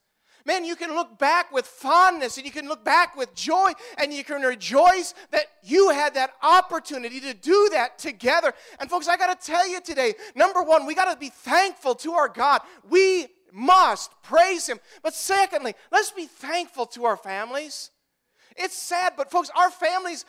Man, 0.47 0.65
you 0.65 0.77
can 0.77 0.95
look 0.95 1.19
back 1.19 1.51
with 1.53 1.67
fondness 1.67 2.37
and 2.37 2.45
you 2.45 2.53
can 2.53 2.69
look 2.69 2.85
back 2.85 3.17
with 3.17 3.35
joy 3.35 3.73
and 3.97 4.13
you 4.13 4.23
can 4.23 4.43
rejoice 4.43 5.15
that 5.31 5.47
you 5.63 5.91
had 5.91 6.15
that 6.15 6.35
opportunity 6.43 7.19
to 7.21 7.33
do 7.33 7.71
that 7.73 7.99
together. 7.99 8.53
And, 8.79 8.91
folks, 8.91 9.09
I 9.09 9.17
got 9.17 9.39
to 9.39 9.47
tell 9.47 9.67
you 9.67 9.81
today 9.81 10.15
number 10.35 10.63
one, 10.63 10.85
we 10.85 10.95
got 10.95 11.11
to 11.11 11.19
be 11.19 11.31
thankful 11.31 11.95
to 11.97 12.13
our 12.13 12.29
God. 12.29 12.61
We 12.89 13.29
must 13.53 14.11
praise 14.23 14.67
Him. 14.67 14.81
But, 15.03 15.15
secondly, 15.15 15.75
let's 15.91 16.11
be 16.11 16.27
thankful 16.27 16.87
to 16.87 17.07
our 17.07 17.17
families. 17.17 17.91
It's 18.57 18.77
sad, 18.77 19.15
but, 19.17 19.31
folks, 19.31 19.51
our 19.57 19.71
families, 19.71 20.27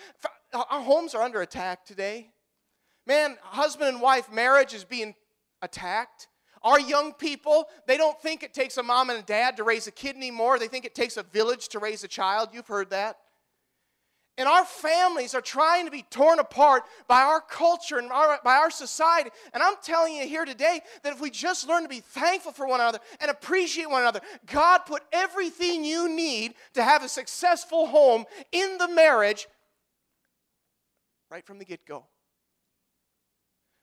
our 0.53 0.81
homes 0.81 1.13
are 1.13 1.23
under 1.23 1.41
attack 1.41 1.85
today. 1.85 2.29
Man, 3.05 3.37
husband 3.41 3.89
and 3.89 4.01
wife 4.01 4.31
marriage 4.31 4.73
is 4.73 4.85
being 4.85 5.13
attacked. 5.61 6.29
Our 6.65 6.79
young 6.79 7.13
people, 7.13 7.67
they 7.85 7.95
don't 7.95 8.19
think 8.19 8.41
it 8.41 8.51
takes 8.51 8.77
a 8.77 8.83
mom 8.83 9.11
and 9.11 9.19
a 9.19 9.21
dad 9.21 9.57
to 9.57 9.63
raise 9.63 9.85
a 9.85 9.91
kid 9.91 10.15
anymore. 10.15 10.57
They 10.57 10.67
think 10.67 10.83
it 10.83 10.95
takes 10.95 11.15
a 11.15 11.21
village 11.21 11.69
to 11.69 11.79
raise 11.79 12.03
a 12.03 12.07
child. 12.07 12.49
You've 12.51 12.67
heard 12.67 12.89
that. 12.89 13.17
And 14.37 14.49
our 14.49 14.65
families 14.65 15.35
are 15.35 15.41
trying 15.41 15.85
to 15.85 15.91
be 15.91 16.01
torn 16.09 16.39
apart 16.39 16.83
by 17.07 17.21
our 17.21 17.39
culture 17.39 17.99
and 17.99 18.11
our, 18.11 18.39
by 18.43 18.55
our 18.55 18.71
society. 18.71 19.29
And 19.53 19.61
I'm 19.61 19.75
telling 19.83 20.15
you 20.15 20.27
here 20.27 20.43
today 20.43 20.81
that 21.03 21.13
if 21.13 21.21
we 21.21 21.29
just 21.29 21.69
learn 21.69 21.83
to 21.83 21.87
be 21.87 22.01
thankful 22.01 22.51
for 22.51 22.67
one 22.67 22.81
another 22.81 22.99
and 23.21 23.29
appreciate 23.29 23.89
one 23.89 24.01
another, 24.01 24.19
God 24.47 24.79
put 24.79 25.03
everything 25.13 25.85
you 25.85 26.09
need 26.09 26.55
to 26.73 26.83
have 26.83 27.03
a 27.03 27.07
successful 27.07 27.85
home 27.85 28.25
in 28.51 28.79
the 28.79 28.87
marriage 28.87 29.47
right 31.29 31.45
from 31.45 31.59
the 31.59 31.65
get 31.65 31.85
go. 31.85 32.05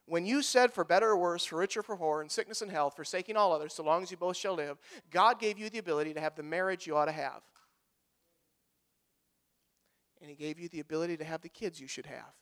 When 0.07 0.27
you 0.27 0.43
said, 0.43 0.73
for 0.73 0.85
better 0.85 1.11
or 1.11 1.17
worse, 1.17 1.45
for 1.45 1.59
richer 1.59 1.81
or 1.81 1.83
for 1.85 1.97
poor, 1.97 2.23
in 2.23 2.29
sickness 2.29 2.61
and 2.61 2.71
health, 2.71 2.97
forsaking 2.97 3.37
all 3.37 3.53
others, 3.53 3.73
so 3.73 3.83
long 3.83 4.03
as 4.03 4.11
you 4.11 4.17
both 4.17 4.37
shall 4.37 4.55
live, 4.55 4.79
God 5.11 5.39
gave 5.39 5.59
you 5.59 5.71
the 5.71 5.79
ability 5.79 6.15
to 6.15 6.21
have 6.21 6.35
the 6.35 6.43
marriage 6.43 6.87
you 6.87 6.97
ought 6.97 7.07
to 7.07 7.13
have. 7.13 7.41
And 10.21 10.29
He 10.29 10.37
gave 10.37 10.59
you 10.59 10.69
the 10.69 10.81
ability 10.81 11.17
to 11.19 11.25
have 11.25 11.41
the 11.41 11.49
kids 11.49 11.81
you 11.81 11.87
should 11.87 12.07
have. 12.07 12.33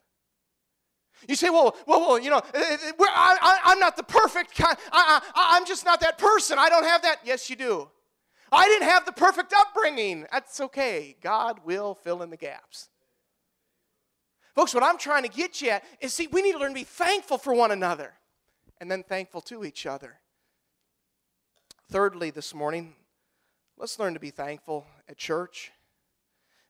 You 1.29 1.35
say, 1.35 1.51
well, 1.51 1.77
well, 1.87 2.01
well 2.01 2.18
you 2.18 2.31
know, 2.31 2.38
uh, 2.38 2.40
uh, 2.59 2.94
I, 2.99 3.73
am 3.73 3.79
not 3.79 3.96
the 3.96 4.03
perfect 4.03 4.55
kind. 4.55 4.77
I, 4.92 5.20
I, 5.35 5.57
I'm 5.57 5.66
just 5.66 5.85
not 5.85 6.01
that 6.01 6.18
person. 6.18 6.59
I 6.59 6.68
don't 6.68 6.85
have 6.85 7.03
that. 7.03 7.18
Yes, 7.25 7.51
you 7.51 7.57
do. 7.57 7.88
I 8.53 8.66
didn't 8.66 8.88
have 8.88 9.07
the 9.07 9.12
perfect 9.12 9.53
upbringing. 9.57 10.27
That's 10.33 10.61
okay. 10.61 11.16
God 11.20 11.61
will 11.64 11.94
fill 11.94 12.23
in 12.23 12.31
the 12.31 12.37
gaps. 12.37 12.89
Folks, 14.54 14.74
what 14.74 14.82
I'm 14.82 14.98
trying 14.98 15.22
to 15.22 15.28
get 15.28 15.60
you 15.62 15.70
at 15.70 15.84
is 16.00 16.12
see, 16.12 16.26
we 16.26 16.42
need 16.42 16.52
to 16.52 16.58
learn 16.58 16.70
to 16.70 16.74
be 16.74 16.84
thankful 16.84 17.38
for 17.38 17.54
one 17.54 17.70
another 17.70 18.12
and 18.80 18.90
then 18.90 19.02
thankful 19.02 19.40
to 19.42 19.64
each 19.64 19.86
other. 19.86 20.18
Thirdly, 21.90 22.30
this 22.30 22.54
morning, 22.54 22.94
let's 23.76 23.98
learn 23.98 24.14
to 24.14 24.20
be 24.20 24.30
thankful 24.30 24.86
at 25.08 25.18
church. 25.18 25.72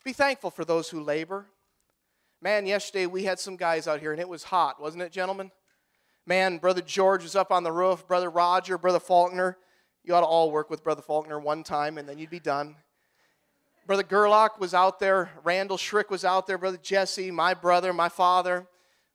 Be 0.04 0.12
thankful 0.12 0.50
for 0.50 0.64
those 0.64 0.88
who 0.88 1.02
labor. 1.02 1.46
Man, 2.40 2.66
yesterday 2.66 3.06
we 3.06 3.24
had 3.24 3.38
some 3.38 3.56
guys 3.56 3.86
out 3.86 4.00
here 4.00 4.12
and 4.12 4.20
it 4.20 4.28
was 4.28 4.44
hot, 4.44 4.80
wasn't 4.80 5.02
it, 5.02 5.12
gentlemen? 5.12 5.50
Man, 6.26 6.58
Brother 6.58 6.80
George 6.80 7.22
was 7.22 7.36
up 7.36 7.50
on 7.50 7.64
the 7.64 7.72
roof, 7.72 8.06
Brother 8.06 8.30
Roger, 8.30 8.78
Brother 8.78 9.00
Faulkner. 9.00 9.58
You 10.04 10.14
ought 10.14 10.20
to 10.20 10.26
all 10.26 10.50
work 10.50 10.70
with 10.70 10.82
Brother 10.82 11.02
Faulkner 11.02 11.38
one 11.38 11.62
time 11.62 11.98
and 11.98 12.08
then 12.08 12.18
you'd 12.18 12.30
be 12.30 12.40
done. 12.40 12.76
Brother 13.90 14.05
Gerlach 14.05 14.61
was 14.61 14.72
out 14.72 15.00
there. 15.00 15.31
Randall 15.42 15.76
Schrick 15.76 16.11
was 16.11 16.24
out 16.24 16.46
there. 16.46 16.57
Brother 16.57 16.79
Jesse, 16.81 17.33
my 17.33 17.55
brother, 17.55 17.92
my 17.92 18.09
father, 18.09 18.68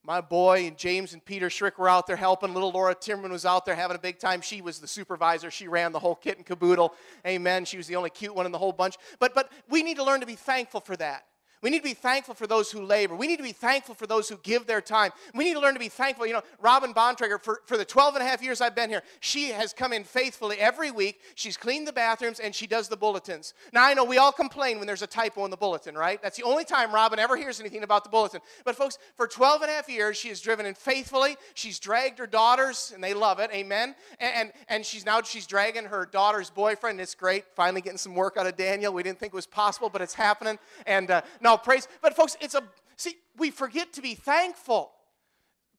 my 0.03 0.19
boy, 0.19 0.67
and 0.67 0.77
James 0.77 1.13
and 1.13 1.23
Peter 1.23 1.47
Schrick 1.47 1.77
were 1.77 1.87
out 1.87 2.07
there 2.07 2.17
helping. 2.17 2.53
Little 2.53 2.71
Laura 2.71 2.93
Timmerman 2.93 3.29
was 3.29 3.45
out 3.45 3.65
there 3.65 3.73
having 3.73 3.95
a 3.95 3.99
big 4.01 4.19
time. 4.19 4.41
She 4.41 4.61
was 4.61 4.79
the 4.79 4.87
supervisor. 4.89 5.49
She 5.49 5.69
ran 5.69 5.93
the 5.93 5.99
whole 5.99 6.13
kit 6.13 6.35
and 6.35 6.45
caboodle. 6.45 6.93
Amen. 7.25 7.63
She 7.63 7.77
was 7.77 7.87
the 7.87 7.95
only 7.95 8.09
cute 8.09 8.35
one 8.35 8.45
in 8.45 8.51
the 8.51 8.57
whole 8.57 8.73
bunch. 8.73 8.97
But, 9.17 9.33
but 9.33 9.49
we 9.69 9.81
need 9.81 9.95
to 9.95 10.03
learn 10.03 10.19
to 10.19 10.25
be 10.25 10.35
thankful 10.35 10.81
for 10.81 10.97
that. 10.97 11.23
We 11.65 11.71
need 11.71 11.79
to 11.79 11.83
be 11.83 11.95
thankful 11.95 12.35
for 12.35 12.45
those 12.45 12.71
who 12.71 12.83
labor. 12.83 13.15
We 13.15 13.25
need 13.25 13.37
to 13.37 13.43
be 13.43 13.51
thankful 13.51 13.95
for 13.95 14.05
those 14.05 14.29
who 14.29 14.37
give 14.43 14.67
their 14.67 14.81
time. 14.81 15.11
We 15.33 15.45
need 15.45 15.55
to 15.55 15.59
learn 15.59 15.73
to 15.73 15.79
be 15.79 15.89
thankful. 15.89 16.27
You 16.27 16.33
know, 16.33 16.43
Robin 16.59 16.93
Bontrager, 16.93 17.41
for, 17.41 17.61
for 17.65 17.75
the 17.75 17.83
12 17.83 18.13
and 18.13 18.23
a 18.23 18.27
half 18.27 18.43
years 18.43 18.61
I've 18.61 18.75
been 18.75 18.91
here, 18.91 19.01
she 19.19 19.49
has 19.49 19.73
come 19.73 19.91
in 19.91 20.03
faithfully 20.03 20.57
every 20.59 20.91
week. 20.91 21.19
She's 21.33 21.57
cleaned 21.57 21.87
the 21.87 21.91
bathrooms 21.91 22.39
and 22.39 22.53
she 22.53 22.67
does 22.67 22.87
the 22.87 22.95
bulletins. 22.95 23.55
Now, 23.73 23.83
I 23.83 23.95
know 23.95 24.03
we 24.03 24.19
all 24.19 24.31
complain 24.31 24.77
when 24.77 24.85
there's 24.85 25.01
a 25.01 25.07
typo 25.07 25.43
in 25.43 25.49
the 25.49 25.57
bulletin, 25.57 25.95
right? 25.95 26.21
That's 26.21 26.37
the 26.37 26.43
only 26.43 26.65
time 26.65 26.93
Robin 26.93 27.17
ever 27.17 27.35
hears 27.35 27.59
anything 27.59 27.81
about 27.81 28.03
the 28.03 28.11
bulletin. 28.11 28.41
But, 28.63 28.75
folks, 28.75 28.99
for 29.17 29.25
12 29.25 29.63
and 29.63 29.71
a 29.71 29.73
half 29.73 29.89
years, 29.89 30.17
she 30.17 30.29
has 30.29 30.41
driven 30.41 30.67
in 30.67 30.75
faithfully. 30.75 31.35
She's 31.55 31.79
dragged 31.79 32.19
her 32.19 32.27
daughters, 32.27 32.91
and 32.93 33.03
they 33.03 33.15
love 33.15 33.39
it. 33.39 33.49
Amen. 33.51 33.95
And, 34.19 34.35
and, 34.35 34.51
and 34.69 34.85
she's 34.85 35.03
now 35.03 35.23
she's 35.23 35.47
dragging 35.47 35.85
her 35.85 36.05
daughter's 36.05 36.51
boyfriend. 36.51 37.01
It's 37.01 37.15
great. 37.15 37.45
Finally 37.55 37.81
getting 37.81 37.97
some 37.97 38.13
work 38.13 38.37
out 38.37 38.45
of 38.45 38.55
Daniel. 38.55 38.93
We 38.93 39.01
didn't 39.01 39.17
think 39.17 39.33
it 39.33 39.35
was 39.35 39.47
possible, 39.47 39.89
but 39.89 40.03
it's 40.03 40.13
happening. 40.13 40.59
And 40.85 41.09
uh, 41.09 41.23
no, 41.41 41.54
praise. 41.57 41.87
But, 42.01 42.15
folks, 42.15 42.37
it's 42.41 42.55
a, 42.55 42.63
see, 42.97 43.15
we 43.37 43.51
forget 43.51 43.93
to 43.93 44.01
be 44.01 44.15
thankful. 44.15 44.91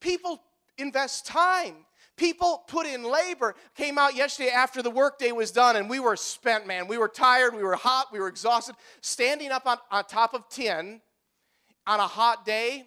People 0.00 0.40
invest 0.78 1.26
time. 1.26 1.74
People 2.16 2.64
put 2.66 2.86
in 2.86 3.02
labor. 3.02 3.54
Came 3.76 3.98
out 3.98 4.14
yesterday 4.14 4.50
after 4.50 4.82
the 4.82 4.90
workday 4.90 5.32
was 5.32 5.50
done, 5.50 5.76
and 5.76 5.88
we 5.88 6.00
were 6.00 6.16
spent, 6.16 6.66
man. 6.66 6.88
We 6.88 6.96
were 6.98 7.08
tired, 7.08 7.54
we 7.54 7.62
were 7.62 7.76
hot, 7.76 8.06
we 8.12 8.18
were 8.18 8.28
exhausted. 8.28 8.74
Standing 9.02 9.50
up 9.50 9.66
on, 9.66 9.78
on 9.90 10.04
top 10.04 10.32
of 10.32 10.48
tin 10.48 11.00
on 11.86 12.00
a 12.00 12.06
hot 12.06 12.46
day, 12.46 12.86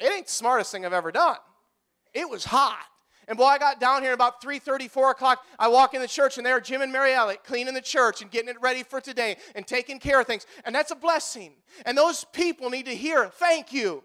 it 0.00 0.12
ain't 0.12 0.26
the 0.26 0.32
smartest 0.32 0.72
thing 0.72 0.84
I've 0.84 0.92
ever 0.92 1.12
done. 1.12 1.36
It 2.12 2.28
was 2.28 2.44
hot. 2.44 2.84
And 3.28 3.38
boy, 3.38 3.46
I 3.46 3.58
got 3.58 3.80
down 3.80 4.02
here 4.02 4.12
about 4.12 4.42
3:30, 4.42 4.88
4 4.88 5.10
o'clock. 5.12 5.44
I 5.58 5.68
walk 5.68 5.94
in 5.94 6.00
the 6.00 6.08
church, 6.08 6.36
and 6.36 6.46
there 6.46 6.56
are 6.56 6.60
Jim 6.60 6.82
and 6.82 6.92
Mary 6.92 7.12
Elliott 7.14 7.44
cleaning 7.44 7.74
the 7.74 7.80
church 7.80 8.22
and 8.22 8.30
getting 8.30 8.48
it 8.48 8.60
ready 8.60 8.82
for 8.82 9.00
today 9.00 9.36
and 9.54 9.66
taking 9.66 9.98
care 9.98 10.20
of 10.20 10.26
things. 10.26 10.46
And 10.64 10.74
that's 10.74 10.90
a 10.90 10.96
blessing. 10.96 11.52
And 11.86 11.96
those 11.96 12.24
people 12.24 12.70
need 12.70 12.86
to 12.86 12.94
hear, 12.94 13.28
thank 13.28 13.72
you. 13.72 14.04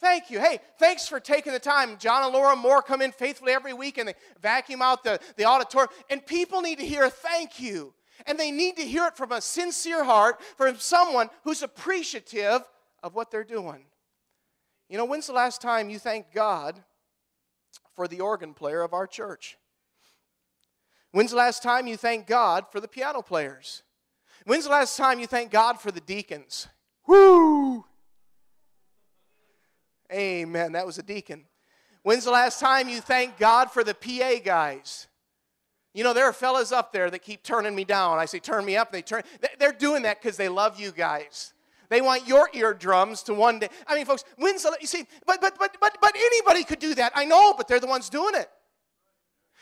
Thank 0.00 0.30
you. 0.30 0.40
Hey, 0.40 0.60
thanks 0.78 1.06
for 1.06 1.20
taking 1.20 1.52
the 1.52 1.58
time. 1.58 1.98
John 1.98 2.24
and 2.24 2.32
Laura 2.32 2.56
Moore 2.56 2.80
come 2.80 3.02
in 3.02 3.12
faithfully 3.12 3.52
every 3.52 3.74
week 3.74 3.98
and 3.98 4.08
they 4.08 4.14
vacuum 4.40 4.80
out 4.80 5.04
the, 5.04 5.20
the 5.36 5.44
auditorium. 5.44 5.90
And 6.08 6.24
people 6.24 6.62
need 6.62 6.78
to 6.78 6.86
hear 6.86 7.10
thank 7.10 7.60
you. 7.60 7.92
And 8.26 8.38
they 8.38 8.50
need 8.50 8.76
to 8.76 8.82
hear 8.82 9.06
it 9.06 9.16
from 9.16 9.32
a 9.32 9.42
sincere 9.42 10.02
heart, 10.04 10.40
from 10.56 10.76
someone 10.76 11.28
who's 11.44 11.62
appreciative 11.62 12.62
of 13.02 13.14
what 13.14 13.30
they're 13.30 13.44
doing. 13.44 13.84
You 14.88 14.96
know, 14.96 15.04
when's 15.04 15.26
the 15.26 15.34
last 15.34 15.60
time 15.60 15.90
you 15.90 15.98
thanked 15.98 16.34
God 16.34 16.82
for 17.94 18.08
the 18.08 18.20
organ 18.20 18.54
player 18.54 18.82
of 18.82 18.92
our 18.92 19.06
church? 19.06 19.56
When's 21.12 21.30
the 21.30 21.36
last 21.36 21.62
time 21.62 21.86
you 21.86 21.96
thanked 21.96 22.28
God 22.28 22.66
for 22.70 22.80
the 22.80 22.88
piano 22.88 23.22
players? 23.22 23.82
When's 24.44 24.64
the 24.64 24.70
last 24.70 24.96
time 24.96 25.20
you 25.20 25.26
thank 25.26 25.50
God 25.50 25.80
for 25.80 25.90
the 25.90 26.00
deacons? 26.00 26.68
Woo! 27.06 27.84
Amen. 30.12 30.72
That 30.72 30.86
was 30.86 30.98
a 30.98 31.02
deacon. 31.02 31.44
When's 32.02 32.24
the 32.24 32.30
last 32.30 32.60
time 32.60 32.88
you 32.88 33.00
thank 33.00 33.38
God 33.38 33.70
for 33.70 33.84
the 33.84 33.94
PA 33.94 34.40
guys? 34.42 35.06
You 35.92 36.04
know, 36.04 36.12
there 36.12 36.24
are 36.24 36.32
fellas 36.32 36.72
up 36.72 36.92
there 36.92 37.10
that 37.10 37.18
keep 37.20 37.42
turning 37.42 37.74
me 37.74 37.84
down. 37.84 38.18
I 38.18 38.24
say, 38.24 38.38
turn 38.38 38.64
me 38.64 38.76
up. 38.76 38.92
They 38.92 39.02
turn. 39.02 39.22
They're 39.58 39.72
doing 39.72 40.02
that 40.02 40.22
because 40.22 40.36
they 40.36 40.48
love 40.48 40.78
you 40.78 40.92
guys. 40.92 41.52
They 41.90 42.00
want 42.00 42.26
your 42.26 42.48
eardrums 42.54 43.24
to 43.24 43.34
one 43.34 43.58
day. 43.58 43.68
I 43.86 43.96
mean, 43.96 44.06
folks, 44.06 44.24
when's 44.38 44.62
the, 44.62 44.76
you 44.80 44.86
see, 44.86 45.06
but, 45.26 45.40
but, 45.40 45.58
but, 45.58 45.76
but, 45.80 45.98
but 46.00 46.12
anybody 46.16 46.64
could 46.64 46.78
do 46.78 46.94
that. 46.94 47.12
I 47.14 47.24
know, 47.24 47.52
but 47.52 47.68
they're 47.68 47.80
the 47.80 47.88
ones 47.88 48.08
doing 48.08 48.34
it. 48.36 48.48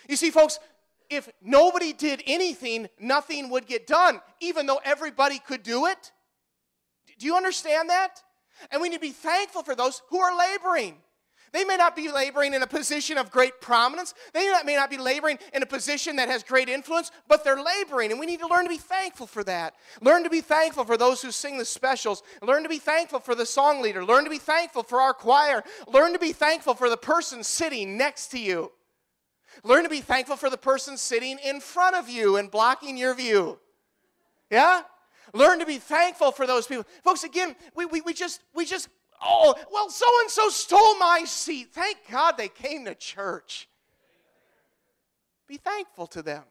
You 0.09 0.17
see, 0.17 0.31
folks, 0.31 0.61
if 1.11 1.29
nobody 1.43 1.95
did 1.95 2.23
anything, 2.27 2.89
nothing 3.01 3.49
would 3.51 3.67
get 3.67 3.87
done, 3.87 4.21
even 4.41 4.67
though 4.67 4.81
everybody 4.85 5.39
could 5.39 5.63
do 5.63 5.87
it. 5.87 6.13
Do 7.19 7.27
you 7.27 7.35
understand 7.35 7.89
that? 7.89 8.23
And 8.71 8.83
we 8.83 8.91
need 8.91 8.97
to 8.97 9.01
be 9.01 9.11
thankful 9.11 9.63
for 9.63 9.75
those 9.75 10.03
who 10.11 10.19
are 10.19 10.37
laboring. 10.37 10.97
They 11.53 11.65
may 11.65 11.77
not 11.77 11.97
be 11.97 12.11
laboring 12.11 12.55
in 12.55 12.63
a 12.63 12.67
position 12.67 13.19
of 13.19 13.31
great 13.31 13.61
prominence. 13.61 14.15
They 14.33 14.51
may 14.65 14.77
not 14.77 14.91
be 14.91 14.99
laboring 14.99 15.39
in 15.55 15.63
a 15.63 15.67
position 15.67 16.17
that 16.17 16.29
has 16.29 16.43
great 16.43 16.69
influence, 16.69 17.11
but 17.27 17.45
they're 17.45 17.63
laboring. 17.63 18.11
And 18.11 18.21
we 18.21 18.27
need 18.27 18.41
to 18.41 18.47
learn 18.47 18.65
to 18.65 18.71
be 18.71 18.79
thankful 18.79 19.27
for 19.27 19.43
that. 19.45 19.75
Learn 20.01 20.25
to 20.25 20.31
be 20.31 20.41
thankful 20.41 20.85
for 20.85 20.97
those 20.97 21.23
who 21.23 21.31
sing 21.31 21.59
the 21.59 21.65
specials. 21.65 22.23
Learn 22.43 22.63
to 22.63 22.69
be 22.69 22.79
thankful 22.79 23.21
for 23.21 23.35
the 23.35 23.47
song 23.47 23.81
leader. 23.83 24.05
Learn 24.05 24.25
to 24.25 24.31
be 24.31 24.39
thankful 24.39 24.83
for 24.83 25.01
our 25.01 25.15
choir. 25.15 25.63
Learn 25.87 26.13
to 26.13 26.19
be 26.19 26.33
thankful 26.33 26.75
for 26.75 26.91
the 26.91 26.97
person 26.97 27.43
sitting 27.43 27.97
next 27.97 28.29
to 28.29 28.39
you. 28.39 28.73
Learn 29.65 29.83
to 29.85 29.91
be 29.91 30.01
thankful 30.01 30.37
for 30.37 30.51
the 30.51 30.59
person 30.59 30.97
sitting 30.97 31.39
in 31.45 31.61
front 31.61 31.97
of 31.97 32.09
you 32.09 32.37
and 32.37 32.51
blocking 32.51 32.97
your 32.97 33.15
view. 33.15 33.59
Yeah? 34.51 34.83
Learn 35.35 35.59
to 35.59 35.67
be 35.67 35.79
thankful 35.79 36.33
for 36.33 36.47
those 36.47 36.67
people. 36.67 36.85
Folks, 37.05 37.25
again, 37.25 37.55
we, 37.75 37.85
we, 37.87 38.01
we 38.01 38.15
just 38.15 38.43
we 38.55 38.65
just 38.65 38.89
Oh, 39.23 39.55
well, 39.73 39.91
so 39.91 40.07
and 40.23 40.31
so 40.31 40.49
stole 40.49 40.97
my 40.99 41.25
seat. 41.25 41.69
Thank 41.73 41.99
God 42.11 42.37
they 42.37 42.49
came 42.49 42.85
to 42.85 42.95
church. 42.95 43.69
Be 45.47 45.57
thankful 45.57 46.07
to 46.09 46.23
them. 46.23 46.45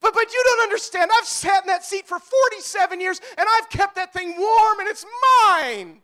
But, 0.00 0.14
but 0.14 0.32
you 0.32 0.42
don't 0.44 0.62
understand. 0.62 1.10
I've 1.12 1.26
sat 1.26 1.64
in 1.64 1.66
that 1.68 1.84
seat 1.84 2.06
for 2.06 2.18
47 2.18 3.00
years 3.00 3.20
and 3.36 3.46
I've 3.50 3.68
kept 3.68 3.96
that 3.96 4.12
thing 4.12 4.34
warm 4.38 4.80
and 4.80 4.88
it's 4.88 5.04
mine. 5.50 6.00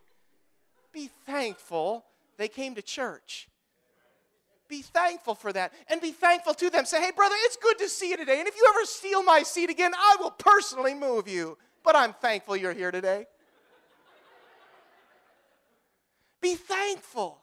Be 0.93 1.11
thankful 1.27 2.05
they 2.37 2.49
came 2.49 2.75
to 2.75 2.83
church. 2.83 3.49
Be 4.67 4.83
thankful 4.83 5.35
for 5.35 5.53
that 5.53 5.73
and 5.89 6.01
be 6.01 6.11
thankful 6.11 6.55
to 6.55 6.71
them. 6.71 6.85
Say, 6.85 7.01
hey, 7.01 7.13
brother, 7.13 7.37
it's 7.41 7.57
good 7.57 7.79
to 7.79 7.89
see 7.89 8.11
you 8.11 8.17
today. 8.17 8.41
And 8.41 8.49
if 8.49 8.57
you 8.57 8.67
ever 8.75 8.85
steal 8.85 9.23
my 9.23 9.43
seat 9.43 9.71
again, 9.71 9.93
I 9.95 10.17
will 10.19 10.33
personally 10.33 10.95
move 10.95 11.29
you. 11.29 11.57
But 11.85 11.95
I'm 11.95 12.15
thankful 12.15 12.57
you're 12.57 12.73
here 12.73 12.91
today. 12.91 13.27
Be 16.45 16.57
thankful. 16.57 17.41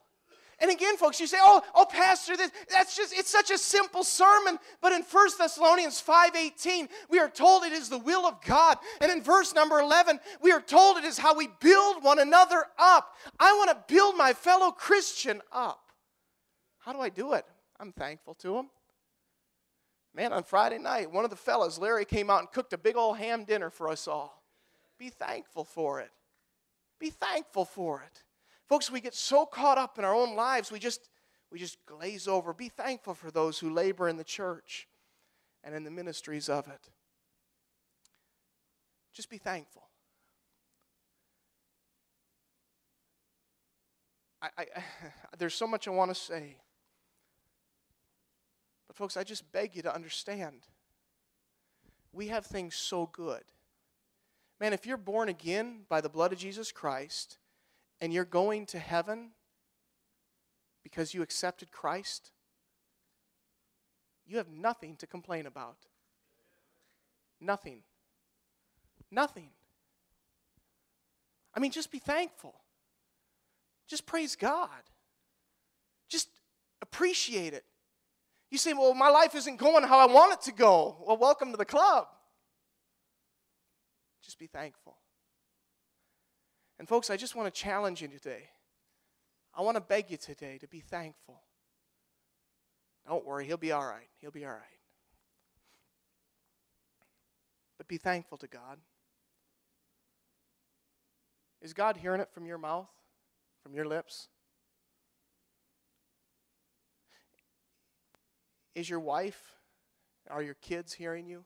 And 0.59 0.69
again, 0.69 0.95
folks, 0.95 1.19
you 1.19 1.25
say, 1.25 1.39
oh, 1.41 1.63
oh, 1.73 1.85
Pastor, 1.85 2.37
this, 2.37 2.51
that's 2.69 2.95
just, 2.95 3.17
it's 3.17 3.31
such 3.31 3.49
a 3.49 3.57
simple 3.57 4.03
sermon. 4.03 4.59
But 4.79 4.91
in 4.91 5.01
1 5.01 5.29
Thessalonians 5.39 5.99
5.18, 6.07 6.87
we 7.09 7.17
are 7.17 7.27
told 7.27 7.63
it 7.63 7.71
is 7.71 7.89
the 7.89 7.97
will 7.97 8.27
of 8.27 8.39
God. 8.45 8.77
And 9.01 9.11
in 9.11 9.23
verse 9.23 9.55
number 9.55 9.79
11, 9.79 10.19
we 10.39 10.51
are 10.51 10.61
told 10.61 10.97
it 10.97 11.03
is 11.03 11.17
how 11.17 11.35
we 11.35 11.49
build 11.59 12.03
one 12.03 12.19
another 12.19 12.63
up. 12.77 13.15
I 13.39 13.53
want 13.53 13.71
to 13.71 13.91
build 13.91 14.15
my 14.17 14.33
fellow 14.33 14.69
Christian 14.69 15.41
up. 15.51 15.81
How 16.77 16.93
do 16.93 16.99
I 16.99 17.09
do 17.09 17.33
it? 17.33 17.45
I'm 17.79 17.91
thankful 17.91 18.35
to 18.35 18.55
him. 18.57 18.69
Man, 20.13 20.31
on 20.31 20.43
Friday 20.43 20.77
night, 20.77 21.11
one 21.11 21.23
of 21.23 21.31
the 21.31 21.35
fellas, 21.35 21.79
Larry, 21.79 22.05
came 22.05 22.29
out 22.29 22.41
and 22.41 22.51
cooked 22.51 22.73
a 22.73 22.77
big 22.77 22.95
old 22.95 23.17
ham 23.17 23.45
dinner 23.45 23.71
for 23.71 23.89
us 23.89 24.07
all. 24.07 24.43
Be 24.99 25.09
thankful 25.09 25.63
for 25.63 26.01
it. 26.01 26.11
Be 26.99 27.09
thankful 27.09 27.65
for 27.65 28.03
it. 28.03 28.21
Folks, 28.71 28.89
we 28.89 29.01
get 29.01 29.13
so 29.13 29.45
caught 29.45 29.77
up 29.77 29.99
in 29.99 30.05
our 30.05 30.15
own 30.15 30.33
lives, 30.33 30.71
we 30.71 30.79
just 30.79 31.09
we 31.51 31.59
just 31.59 31.85
glaze 31.85 32.25
over. 32.25 32.53
Be 32.53 32.69
thankful 32.69 33.13
for 33.13 33.29
those 33.29 33.59
who 33.59 33.69
labor 33.69 34.07
in 34.07 34.15
the 34.15 34.23
church 34.23 34.87
and 35.61 35.75
in 35.75 35.83
the 35.83 35.91
ministries 35.91 36.47
of 36.47 36.69
it. 36.69 36.89
Just 39.13 39.29
be 39.29 39.37
thankful. 39.37 39.83
I, 44.41 44.47
I, 44.57 44.65
there's 45.37 45.53
so 45.53 45.67
much 45.67 45.89
I 45.89 45.91
want 45.91 46.09
to 46.09 46.15
say. 46.15 46.55
But, 48.87 48.95
folks, 48.95 49.17
I 49.17 49.25
just 49.25 49.51
beg 49.51 49.75
you 49.75 49.81
to 49.81 49.93
understand. 49.93 50.61
We 52.13 52.29
have 52.29 52.45
things 52.45 52.75
so 52.75 53.09
good. 53.11 53.43
Man, 54.61 54.71
if 54.71 54.85
you're 54.85 54.95
born 54.95 55.27
again 55.27 55.81
by 55.89 55.99
the 55.99 56.07
blood 56.07 56.31
of 56.31 56.39
Jesus 56.39 56.71
Christ, 56.71 57.37
and 58.01 58.11
you're 58.11 58.25
going 58.25 58.65
to 58.65 58.79
heaven 58.79 59.29
because 60.83 61.13
you 61.13 61.21
accepted 61.21 61.71
Christ, 61.71 62.31
you 64.25 64.37
have 64.37 64.49
nothing 64.49 64.95
to 64.97 65.07
complain 65.07 65.45
about. 65.45 65.77
Nothing. 67.39 67.83
Nothing. 69.11 69.49
I 71.53 71.59
mean, 71.59 71.71
just 71.71 71.91
be 71.91 71.99
thankful. 71.99 72.55
Just 73.87 74.05
praise 74.05 74.35
God. 74.35 74.69
Just 76.09 76.29
appreciate 76.81 77.53
it. 77.53 77.65
You 78.49 78.57
say, 78.57 78.73
well, 78.73 78.93
my 78.93 79.09
life 79.09 79.35
isn't 79.35 79.57
going 79.57 79.83
how 79.83 79.99
I 79.99 80.11
want 80.11 80.33
it 80.33 80.41
to 80.43 80.51
go. 80.51 80.97
Well, 81.05 81.17
welcome 81.17 81.51
to 81.51 81.57
the 81.57 81.65
club. 81.65 82.07
Just 84.23 84.39
be 84.39 84.47
thankful. 84.47 84.97
And, 86.81 86.89
folks, 86.89 87.11
I 87.11 87.15
just 87.15 87.35
want 87.35 87.53
to 87.53 87.61
challenge 87.61 88.01
you 88.01 88.07
today. 88.07 88.49
I 89.53 89.61
want 89.61 89.75
to 89.75 89.81
beg 89.81 90.09
you 90.09 90.17
today 90.17 90.57
to 90.57 90.67
be 90.67 90.79
thankful. 90.79 91.43
Don't 93.07 93.23
worry, 93.23 93.45
he'll 93.45 93.57
be 93.57 93.71
all 93.71 93.85
right. 93.85 94.09
He'll 94.19 94.31
be 94.31 94.45
all 94.45 94.51
right. 94.51 94.79
But 97.77 97.87
be 97.87 97.97
thankful 97.97 98.39
to 98.39 98.47
God. 98.47 98.79
Is 101.61 101.71
God 101.71 101.97
hearing 101.97 102.19
it 102.19 102.31
from 102.33 102.47
your 102.47 102.57
mouth, 102.57 102.89
from 103.61 103.75
your 103.75 103.85
lips? 103.85 104.29
Is 108.73 108.89
your 108.89 109.01
wife, 109.01 109.51
are 110.31 110.41
your 110.41 110.55
kids 110.55 110.93
hearing 110.93 111.27
you? 111.27 111.45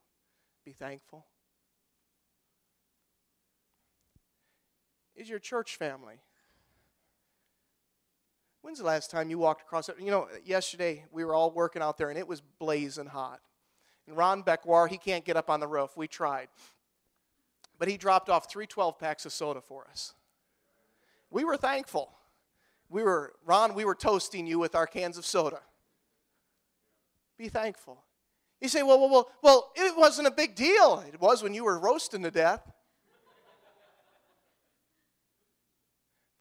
Be 0.64 0.72
thankful. 0.72 1.26
Is 5.16 5.30
your 5.30 5.40
church 5.40 5.78
family. 5.78 6.16
When's 8.62 8.80
the 8.80 8.86
last 8.86 9.12
time 9.12 9.30
you 9.30 9.38
walked 9.38 9.62
across 9.62 9.90
it? 9.90 9.96
You 10.00 10.12
know, 10.12 10.28
yesterday 10.44 11.06
we 11.12 11.24
were 11.24 11.36
all 11.36 11.52
working 11.52 11.82
out 11.82 11.98
there 11.98 12.10
and 12.10 12.18
it 12.18 12.28
was 12.28 12.42
blazing 12.60 13.06
hot. 13.06 13.40
And 14.08 14.18
Ron 14.18 14.44
Beckwar, 14.44 14.90
he 14.90 14.98
can't 14.98 15.24
get 15.24 15.38
up 15.38 15.50
on 15.50 15.60
the 15.60 15.68
roof. 15.68 15.96
We 15.96 16.08
tried. 16.08 16.48
But 17.78 17.88
he 17.88 17.98
dropped 17.98 18.30
off 18.30 18.50
three 18.50 18.66
12 18.66 18.98
packs 18.98 19.26
of 19.26 19.34
soda 19.34 19.62
for 19.62 19.86
us. 19.90 20.14
We 21.30 21.44
were 21.44 21.58
thankful. 21.58 22.12
We 22.90 23.04
were, 23.04 23.34
Ron, 23.46 23.74
we 23.76 23.86
were 23.86 23.96
toasting 23.96 24.48
you 24.48 24.60
with 24.60 24.76
our 24.76 24.88
cans 24.88 25.18
of 25.18 25.26
soda. 25.26 25.60
Be 27.38 27.50
thankful. 27.50 28.04
You 28.62 28.70
say, 28.70 28.84
well, 28.84 29.00
well, 29.00 29.10
well, 29.10 29.32
well, 29.42 29.72
it 29.76 29.96
wasn't 29.98 30.28
a 30.28 30.32
big 30.32 30.56
deal. 30.56 31.04
It 31.08 31.20
was 31.20 31.44
when 31.44 31.54
you 31.54 31.66
were 31.66 31.78
roasting 31.78 32.24
to 32.24 32.32
death. 32.32 32.62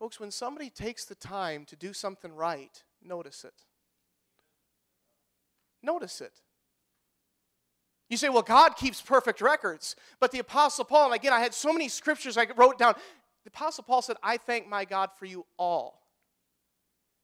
Folks, 0.05 0.21
when 0.21 0.31
somebody 0.31 0.69
takes 0.69 1.07
the 1.07 1.15
time 1.15 1.65
to 1.65 1.77
do 1.77 1.95
something 1.95 2.31
right, 2.37 2.83
notice 3.03 3.43
it. 3.43 3.55
Notice 5.83 6.21
it. 6.21 6.43
You 8.11 8.19
say, 8.19 8.29
well, 8.29 8.43
God 8.43 8.77
keeps 8.77 9.01
perfect 9.01 9.41
records. 9.41 9.97
But 10.21 10.31
the 10.31 10.41
Apostle 10.41 10.85
Paul, 10.85 11.07
and 11.07 11.15
again, 11.15 11.33
I 11.33 11.41
had 11.41 11.55
so 11.55 11.73
many 11.73 11.89
scriptures 11.89 12.37
I 12.37 12.47
wrote 12.55 12.79
down. 12.79 12.93
The 13.45 13.49
Apostle 13.49 13.83
Paul 13.83 14.03
said, 14.03 14.17
I 14.23 14.37
thank 14.37 14.69
my 14.69 14.85
God 14.85 15.09
for 15.19 15.25
you 15.25 15.47
all. 15.59 16.03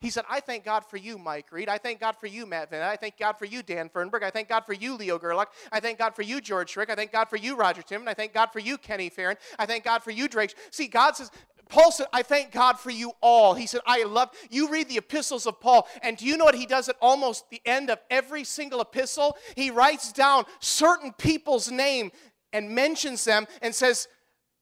He 0.01 0.09
said, 0.09 0.25
I 0.31 0.41
thank 0.41 0.65
God 0.65 0.83
for 0.87 0.97
you, 0.97 1.19
Mike 1.19 1.53
Reed. 1.53 1.69
I 1.69 1.77
thank 1.77 2.01
God 2.01 2.17
for 2.19 2.29
you, 2.29 2.47
Matt 2.47 2.71
Van. 2.71 2.81
I 2.81 2.97
thank 2.97 3.19
God 3.19 3.35
for 3.35 3.45
you, 3.45 3.63
Dan 3.63 3.91
Fernberg. 3.91 4.23
I 4.23 4.31
thank 4.31 4.49
God 4.49 4.65
for 4.65 4.73
you, 4.73 4.97
Leo 4.97 5.19
Gerlach. 5.19 5.53
I 5.71 5.81
thank 5.81 5.99
God 5.99 6.17
for 6.17 6.23
you, 6.23 6.41
George 6.41 6.73
Schrick. 6.73 6.89
I 6.89 6.95
thank 6.95 7.13
God 7.13 7.29
for 7.29 7.37
you, 7.37 7.59
Roger 7.59 7.83
Tim. 7.83 8.01
And 8.01 8.09
I 8.09 8.15
thank 8.15 8.33
God 8.33 8.47
for 8.47 8.59
you, 8.59 8.79
Kenny 8.79 9.11
Farron. 9.11 9.37
I 9.59 9.67
thank 9.67 9.85
God 9.85 10.03
for 10.03 10.13
you, 10.13 10.29
Drake. 10.29 10.55
See, 10.71 10.87
God 10.87 11.17
says, 11.17 11.31
Paul 11.71 11.93
said, 11.93 12.07
I 12.13 12.23
thank 12.23 12.53
God 12.53 12.79
for 12.79 12.91
you 12.91 13.13
all. 13.23 13.55
He 13.55 13.67
said, 13.67 13.81
I 13.87 14.05
love 14.05 14.31
you. 14.51 14.69
Read 14.69 14.89
the 14.89 14.99
epistles 14.99 15.47
of 15.47 15.61
Paul, 15.61 15.89
and 16.03 16.17
do 16.17 16.27
you 16.27 16.37
know 16.37 16.45
what 16.45 16.55
he 16.55 16.67
does 16.67 16.89
at 16.89 16.97
almost 17.01 17.49
the 17.49 17.63
end 17.65 17.89
of 17.89 17.99
every 18.11 18.45
single 18.45 18.81
epistle? 18.81 19.37
He 19.57 19.71
writes 19.71 20.13
down 20.13 20.45
certain 20.59 21.13
people's 21.13 21.71
name 21.71 22.11
and 22.53 22.71
mentions 22.71 23.25
them 23.25 23.47
and 23.63 23.75
says, 23.75 24.09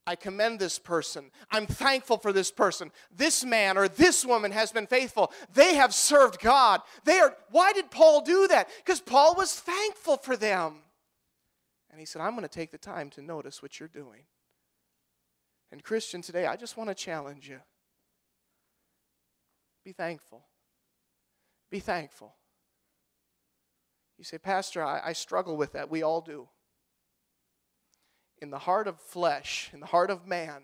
I 0.07 0.16
commend 0.16 0.59
this 0.59 0.79
person. 0.79 1.31
I'm 1.51 1.66
thankful 1.66 2.16
for 2.16 2.33
this 2.33 2.51
person. 2.51 2.92
This 3.14 3.44
man 3.44 3.77
or 3.77 3.88
this 3.88 4.25
woman 4.25 4.53
has 4.53 4.73
been 4.73 4.87
faithful. 4.87 5.33
They 5.53 5.75
have 5.75 5.92
served 5.92 6.40
God. 6.40 6.81
They 7.05 7.18
are 7.18 7.37
why 7.51 7.75
did 7.75 7.90
Paul 7.90 8.23
do 8.23 8.49
that? 8.49 8.71
Because 8.79 9.01
Paul 9.01 9.35
was 9.35 9.53
thankful 9.53 10.16
for 10.16 10.35
them. 10.35 10.77
And 11.90 12.01
he 12.01 12.07
said, 12.07 12.23
I'm 12.23 12.31
going 12.31 12.42
to 12.42 12.49
take 12.49 12.71
the 12.71 12.79
time 12.79 13.11
to 13.11 13.23
notice 13.23 13.61
what 13.62 13.79
you're 13.79 13.88
doing. 13.88 14.23
And, 15.70 15.83
Christian, 15.83 16.22
today 16.22 16.46
I 16.46 16.57
just 16.57 16.76
want 16.76 16.88
to 16.88 16.94
challenge 16.94 17.48
you 17.48 17.61
be 19.85 19.92
thankful. 19.92 20.44
Be 21.70 21.81
thankful. 21.81 22.35
You 24.18 24.24
say, 24.24 24.37
Pastor, 24.37 24.85
I, 24.85 25.00
I 25.02 25.12
struggle 25.14 25.57
with 25.57 25.72
that. 25.72 25.88
We 25.88 26.02
all 26.02 26.20
do. 26.20 26.48
In 28.42 28.50
the 28.50 28.59
heart 28.59 28.87
of 28.87 29.00
flesh, 29.00 29.70
in 29.72 29.81
the 29.81 29.87
heart 29.87 30.11
of 30.11 30.26
man, 30.26 30.62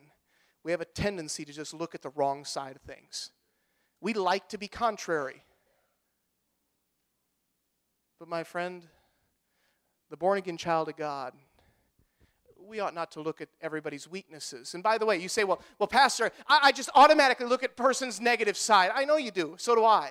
we 0.63 0.73
have 0.73 0.83
a 0.83 0.87
tendency 0.87 1.45
to 1.47 1.55
just 1.55 1.73
look 1.73 1.95
at 1.95 2.03
the 2.03 2.11
wrong 2.11 2.45
side 2.45 2.77
of 2.77 2.83
things. 2.83 3.31
We 4.01 4.13
like 4.13 4.49
to 4.51 4.59
be 4.59 4.69
contrary. 4.69 5.43
But, 8.19 8.29
my 8.29 8.45
friend, 8.45 8.83
the 10.11 10.19
born 10.19 10.37
again 10.37 10.59
child 10.59 10.89
of 10.89 10.97
God, 10.97 11.33
we 12.67 12.81
ought 12.81 12.95
not 12.95 13.11
to 13.13 13.21
look 13.21 13.41
at 13.41 13.49
everybody's 13.61 14.09
weaknesses. 14.09 14.75
And 14.75 14.83
by 14.83 14.99
the 14.99 15.07
way, 15.07 15.17
you 15.17 15.29
say, 15.29 15.45
well, 15.45 15.61
well 15.79 15.87
Pastor, 15.87 16.31
I, 16.49 16.61
I 16.65 16.73
just 16.73 16.91
automatically 16.95 17.47
look 17.47 17.63
at 17.63 17.77
person's 17.77 18.21
negative 18.21 18.57
side. 18.57 18.91
I 18.95 19.05
know 19.05 19.17
you 19.17 19.31
do. 19.31 19.55
So 19.59 19.75
do 19.75 19.85
I. 19.85 20.11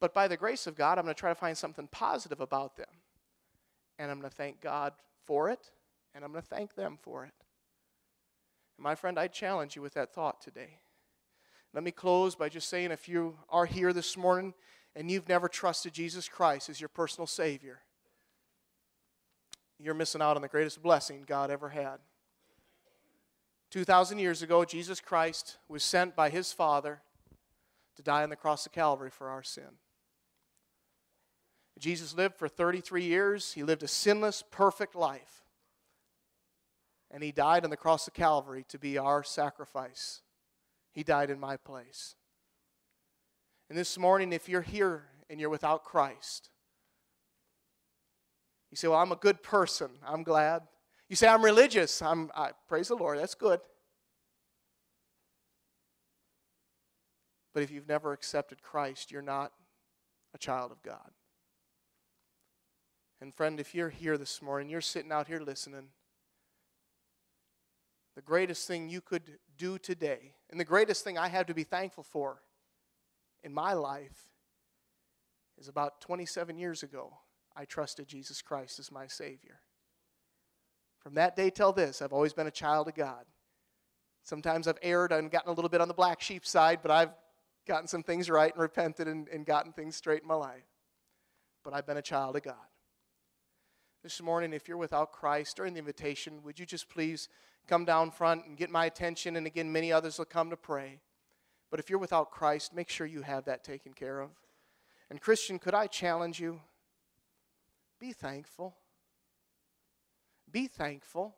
But 0.00 0.14
by 0.14 0.28
the 0.28 0.36
grace 0.36 0.66
of 0.66 0.74
God, 0.74 0.98
I'm 0.98 1.04
going 1.04 1.14
to 1.14 1.18
try 1.18 1.30
to 1.30 1.34
find 1.34 1.56
something 1.56 1.88
positive 1.88 2.40
about 2.40 2.76
them. 2.76 2.88
And 3.98 4.10
I'm 4.10 4.18
going 4.18 4.30
to 4.30 4.36
thank 4.36 4.60
God 4.60 4.94
for 5.26 5.50
it, 5.50 5.70
and 6.14 6.24
I'm 6.24 6.32
going 6.32 6.42
to 6.42 6.48
thank 6.48 6.74
them 6.74 6.98
for 7.02 7.24
it. 7.24 7.34
And 8.78 8.84
my 8.84 8.94
friend, 8.94 9.18
I 9.18 9.28
challenge 9.28 9.76
you 9.76 9.82
with 9.82 9.92
that 9.94 10.14
thought 10.14 10.40
today. 10.40 10.78
Let 11.74 11.84
me 11.84 11.90
close 11.90 12.34
by 12.34 12.48
just 12.48 12.68
saying 12.68 12.90
if 12.90 13.08
you 13.08 13.36
are 13.50 13.66
here 13.66 13.92
this 13.92 14.16
morning 14.16 14.54
and 14.96 15.10
you've 15.10 15.28
never 15.28 15.48
trusted 15.48 15.92
Jesus 15.92 16.28
Christ 16.28 16.68
as 16.68 16.80
your 16.80 16.88
personal 16.88 17.26
Savior, 17.26 17.80
you're 19.82 19.94
missing 19.94 20.22
out 20.22 20.36
on 20.36 20.42
the 20.42 20.48
greatest 20.48 20.82
blessing 20.82 21.24
God 21.26 21.50
ever 21.50 21.70
had. 21.70 21.98
2,000 23.70 24.18
years 24.18 24.42
ago, 24.42 24.64
Jesus 24.64 25.00
Christ 25.00 25.58
was 25.68 25.82
sent 25.82 26.16
by 26.16 26.28
his 26.28 26.52
Father 26.52 27.02
to 27.96 28.02
die 28.02 28.22
on 28.22 28.30
the 28.30 28.36
cross 28.36 28.66
of 28.66 28.72
Calvary 28.72 29.10
for 29.10 29.28
our 29.28 29.42
sin. 29.42 29.78
Jesus 31.78 32.14
lived 32.14 32.36
for 32.36 32.48
33 32.48 33.04
years. 33.04 33.52
He 33.52 33.62
lived 33.62 33.82
a 33.82 33.88
sinless, 33.88 34.42
perfect 34.50 34.94
life. 34.94 35.44
And 37.10 37.22
he 37.22 37.32
died 37.32 37.64
on 37.64 37.70
the 37.70 37.76
cross 37.76 38.06
of 38.06 38.14
Calvary 38.14 38.64
to 38.68 38.78
be 38.78 38.98
our 38.98 39.24
sacrifice. 39.24 40.20
He 40.92 41.02
died 41.02 41.30
in 41.30 41.40
my 41.40 41.56
place. 41.56 42.16
And 43.68 43.78
this 43.78 43.96
morning, 43.96 44.32
if 44.32 44.48
you're 44.48 44.62
here 44.62 45.04
and 45.28 45.40
you're 45.40 45.48
without 45.48 45.84
Christ, 45.84 46.50
you 48.70 48.76
say, 48.76 48.88
Well, 48.88 48.98
I'm 48.98 49.12
a 49.12 49.16
good 49.16 49.42
person. 49.42 49.90
I'm 50.06 50.22
glad. 50.22 50.62
You 51.08 51.16
say, 51.16 51.26
I'm 51.26 51.44
religious. 51.44 52.00
I'm, 52.02 52.30
I, 52.34 52.50
praise 52.68 52.88
the 52.88 52.94
Lord. 52.94 53.18
That's 53.18 53.34
good. 53.34 53.60
But 57.52 57.64
if 57.64 57.70
you've 57.72 57.88
never 57.88 58.12
accepted 58.12 58.62
Christ, 58.62 59.10
you're 59.10 59.22
not 59.22 59.52
a 60.34 60.38
child 60.38 60.70
of 60.70 60.82
God. 60.82 61.10
And 63.20 63.34
friend, 63.34 63.58
if 63.58 63.74
you're 63.74 63.90
here 63.90 64.16
this 64.16 64.40
morning, 64.40 64.70
you're 64.70 64.80
sitting 64.80 65.12
out 65.12 65.26
here 65.26 65.40
listening, 65.40 65.88
the 68.14 68.22
greatest 68.22 68.66
thing 68.66 68.88
you 68.88 69.00
could 69.00 69.38
do 69.58 69.78
today, 69.78 70.32
and 70.50 70.58
the 70.58 70.64
greatest 70.64 71.04
thing 71.04 71.18
I 71.18 71.28
have 71.28 71.46
to 71.46 71.54
be 71.54 71.64
thankful 71.64 72.04
for 72.04 72.40
in 73.42 73.52
my 73.52 73.72
life, 73.72 74.28
is 75.58 75.68
about 75.68 76.00
27 76.00 76.56
years 76.56 76.82
ago. 76.82 77.12
I 77.56 77.64
trusted 77.64 78.08
Jesus 78.08 78.42
Christ 78.42 78.78
as 78.78 78.92
my 78.92 79.06
Savior. 79.06 79.60
From 81.00 81.14
that 81.14 81.36
day 81.36 81.50
till 81.50 81.72
this, 81.72 82.02
I've 82.02 82.12
always 82.12 82.32
been 82.32 82.46
a 82.46 82.52
child 82.52 82.88
of 82.88 82.94
God. 82.94 83.24
Sometimes 84.22 84.68
I've 84.68 84.78
erred 84.82 85.12
and 85.12 85.30
gotten 85.30 85.50
a 85.50 85.54
little 85.54 85.68
bit 85.68 85.80
on 85.80 85.88
the 85.88 85.94
black 85.94 86.20
sheep 86.20 86.46
side, 86.46 86.80
but 86.82 86.90
I've 86.90 87.10
gotten 87.66 87.88
some 87.88 88.02
things 88.02 88.28
right 88.28 88.52
and 88.52 88.60
repented 88.60 89.08
and, 89.08 89.28
and 89.28 89.46
gotten 89.46 89.72
things 89.72 89.96
straight 89.96 90.22
in 90.22 90.28
my 90.28 90.34
life. 90.34 90.66
But 91.64 91.74
I've 91.74 91.86
been 91.86 91.96
a 91.96 92.02
child 92.02 92.36
of 92.36 92.42
God. 92.42 92.54
This 94.02 94.22
morning, 94.22 94.52
if 94.52 94.68
you're 94.68 94.76
without 94.76 95.12
Christ 95.12 95.56
during 95.56 95.74
the 95.74 95.78
invitation, 95.78 96.42
would 96.42 96.58
you 96.58 96.66
just 96.66 96.88
please 96.88 97.28
come 97.66 97.84
down 97.84 98.10
front 98.10 98.46
and 98.46 98.56
get 98.56 98.70
my 98.70 98.86
attention? 98.86 99.36
And 99.36 99.46
again, 99.46 99.70
many 99.70 99.92
others 99.92 100.18
will 100.18 100.24
come 100.24 100.50
to 100.50 100.56
pray. 100.56 101.00
But 101.70 101.80
if 101.80 101.90
you're 101.90 101.98
without 101.98 102.30
Christ, 102.30 102.74
make 102.74 102.88
sure 102.88 103.06
you 103.06 103.22
have 103.22 103.44
that 103.44 103.62
taken 103.62 103.92
care 103.92 104.20
of. 104.20 104.30
And, 105.10 105.20
Christian, 105.20 105.58
could 105.58 105.74
I 105.74 105.86
challenge 105.86 106.40
you? 106.40 106.60
Be 108.00 108.12
thankful. 108.12 108.76
Be 110.50 110.66
thankful. 110.66 111.36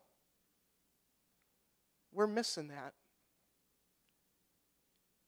We're 2.13 2.27
missing 2.27 2.69
that. 2.69 2.95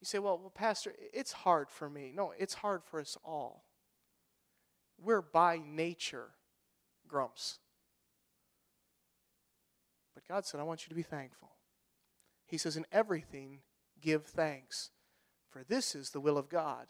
You 0.00 0.06
say, 0.06 0.18
well, 0.18 0.38
well, 0.38 0.52
Pastor, 0.54 0.94
it's 1.12 1.32
hard 1.32 1.70
for 1.70 1.90
me. 1.90 2.12
No, 2.14 2.32
it's 2.38 2.54
hard 2.54 2.84
for 2.84 3.00
us 3.00 3.16
all. 3.24 3.64
We're 5.02 5.22
by 5.22 5.60
nature 5.64 6.28
grumps. 7.08 7.58
But 10.14 10.28
God 10.28 10.44
said, 10.44 10.60
I 10.60 10.64
want 10.64 10.84
you 10.84 10.90
to 10.90 10.94
be 10.94 11.02
thankful. 11.02 11.50
He 12.46 12.58
says, 12.58 12.76
In 12.76 12.86
everything, 12.92 13.60
give 14.00 14.24
thanks, 14.24 14.90
for 15.48 15.64
this 15.64 15.94
is 15.94 16.10
the 16.10 16.20
will 16.20 16.38
of 16.38 16.48
God 16.48 16.86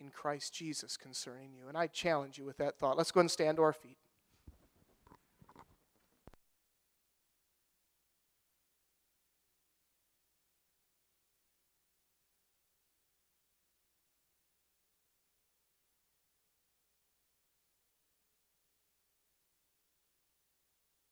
in 0.00 0.10
Christ 0.10 0.54
Jesus 0.54 0.96
concerning 0.96 1.52
you. 1.52 1.68
And 1.68 1.76
I 1.76 1.86
challenge 1.86 2.38
you 2.38 2.44
with 2.44 2.56
that 2.58 2.78
thought. 2.78 2.96
Let's 2.96 3.12
go 3.12 3.20
and 3.20 3.30
stand 3.30 3.56
to 3.56 3.62
our 3.62 3.72
feet. 3.72 3.96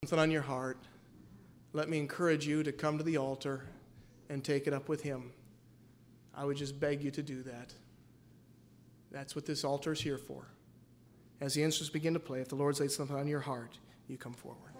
Something 0.04 0.22
on 0.22 0.30
your 0.30 0.40
heart, 0.40 0.78
let 1.74 1.90
me 1.90 1.98
encourage 1.98 2.46
you 2.46 2.62
to 2.62 2.72
come 2.72 2.96
to 2.96 3.04
the 3.04 3.18
altar 3.18 3.66
and 4.30 4.42
take 4.42 4.66
it 4.66 4.72
up 4.72 4.88
with 4.88 5.02
Him. 5.02 5.32
I 6.34 6.46
would 6.46 6.56
just 6.56 6.80
beg 6.80 7.02
you 7.02 7.10
to 7.10 7.22
do 7.22 7.42
that. 7.42 7.74
That's 9.10 9.34
what 9.34 9.46
this 9.46 9.64
altar 9.64 9.92
is 9.92 10.00
here 10.00 10.18
for. 10.18 10.46
As 11.40 11.54
the 11.54 11.62
instruments 11.62 11.92
begin 11.92 12.14
to 12.14 12.20
play, 12.20 12.40
if 12.40 12.48
the 12.48 12.56
Lord's 12.56 12.80
laid 12.80 12.90
something 12.90 13.16
on 13.16 13.28
your 13.28 13.40
heart, 13.40 13.78
you 14.08 14.18
come 14.18 14.32
forward. 14.34 14.72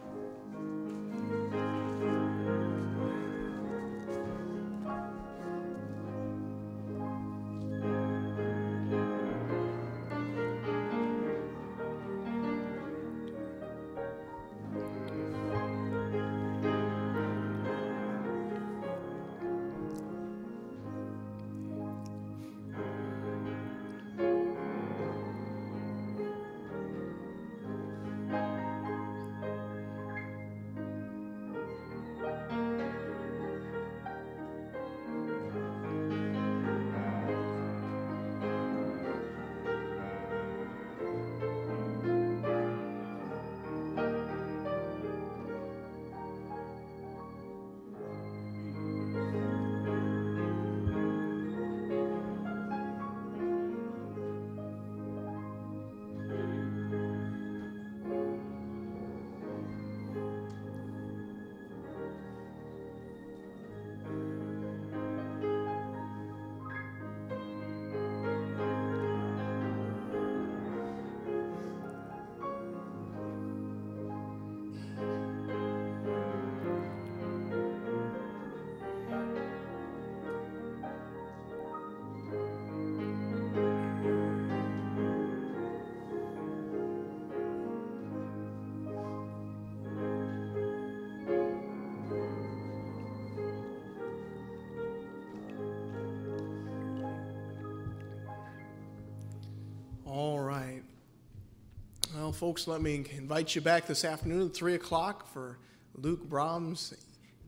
Folks, 102.38 102.68
let 102.68 102.80
me 102.80 103.04
invite 103.16 103.56
you 103.56 103.60
back 103.60 103.84
this 103.84 104.04
afternoon 104.04 104.46
at 104.46 104.54
3 104.54 104.74
o'clock 104.74 105.26
for 105.26 105.58
Luke 105.96 106.22
Brahms' 106.28 106.94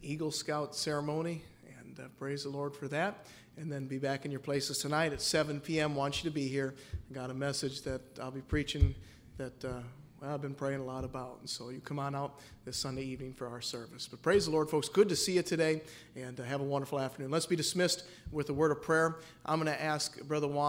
Eagle 0.03 0.33
Scout 0.33 0.75
ceremony. 0.75 1.45
And 1.79 1.97
uh, 2.01 2.09
praise 2.19 2.43
the 2.43 2.49
Lord 2.49 2.75
for 2.75 2.89
that. 2.89 3.25
And 3.57 3.71
then 3.71 3.87
be 3.87 3.99
back 3.99 4.25
in 4.25 4.33
your 4.33 4.41
places 4.41 4.79
tonight 4.79 5.13
at 5.13 5.23
7 5.23 5.61
p.m. 5.61 5.95
Want 5.95 6.25
you 6.25 6.29
to 6.29 6.35
be 6.35 6.49
here. 6.49 6.75
I 7.09 7.15
got 7.15 7.31
a 7.31 7.35
message 7.35 7.83
that 7.83 8.01
I'll 8.21 8.33
be 8.33 8.41
preaching 8.41 8.97
that 9.37 9.65
uh, 9.65 9.75
well, 10.21 10.35
I've 10.35 10.43
been 10.43 10.55
praying 10.55 10.81
a 10.81 10.85
lot 10.85 11.05
about. 11.05 11.39
And 11.41 11.49
so 11.49 11.71
you 11.71 11.81
come 11.81 11.99
on 11.99 12.15
out 12.15 12.41
this 12.65 12.77
Sunday 12.77 13.05
evening 13.05 13.33
for 13.33 13.49
our 13.49 13.63
service. 13.63 14.07
But 14.07 14.21
praise 14.21 14.45
the 14.45 14.51
Lord, 14.51 14.69
folks. 14.69 14.89
Good 14.89 15.09
to 15.09 15.17
see 15.17 15.37
you 15.37 15.43
today. 15.43 15.81
And 16.15 16.39
uh, 16.39 16.43
have 16.43 16.61
a 16.61 16.65
wonderful 16.65 17.01
afternoon. 17.01 17.31
Let's 17.31 17.47
be 17.47 17.57
dismissed 17.57 18.05
with 18.31 18.51
a 18.51 18.53
word 18.53 18.71
of 18.71 18.83
prayer. 18.83 19.17
I'm 19.47 19.63
going 19.63 19.75
to 19.75 19.83
ask 19.83 20.21
Brother 20.23 20.49
Juan. 20.49 20.69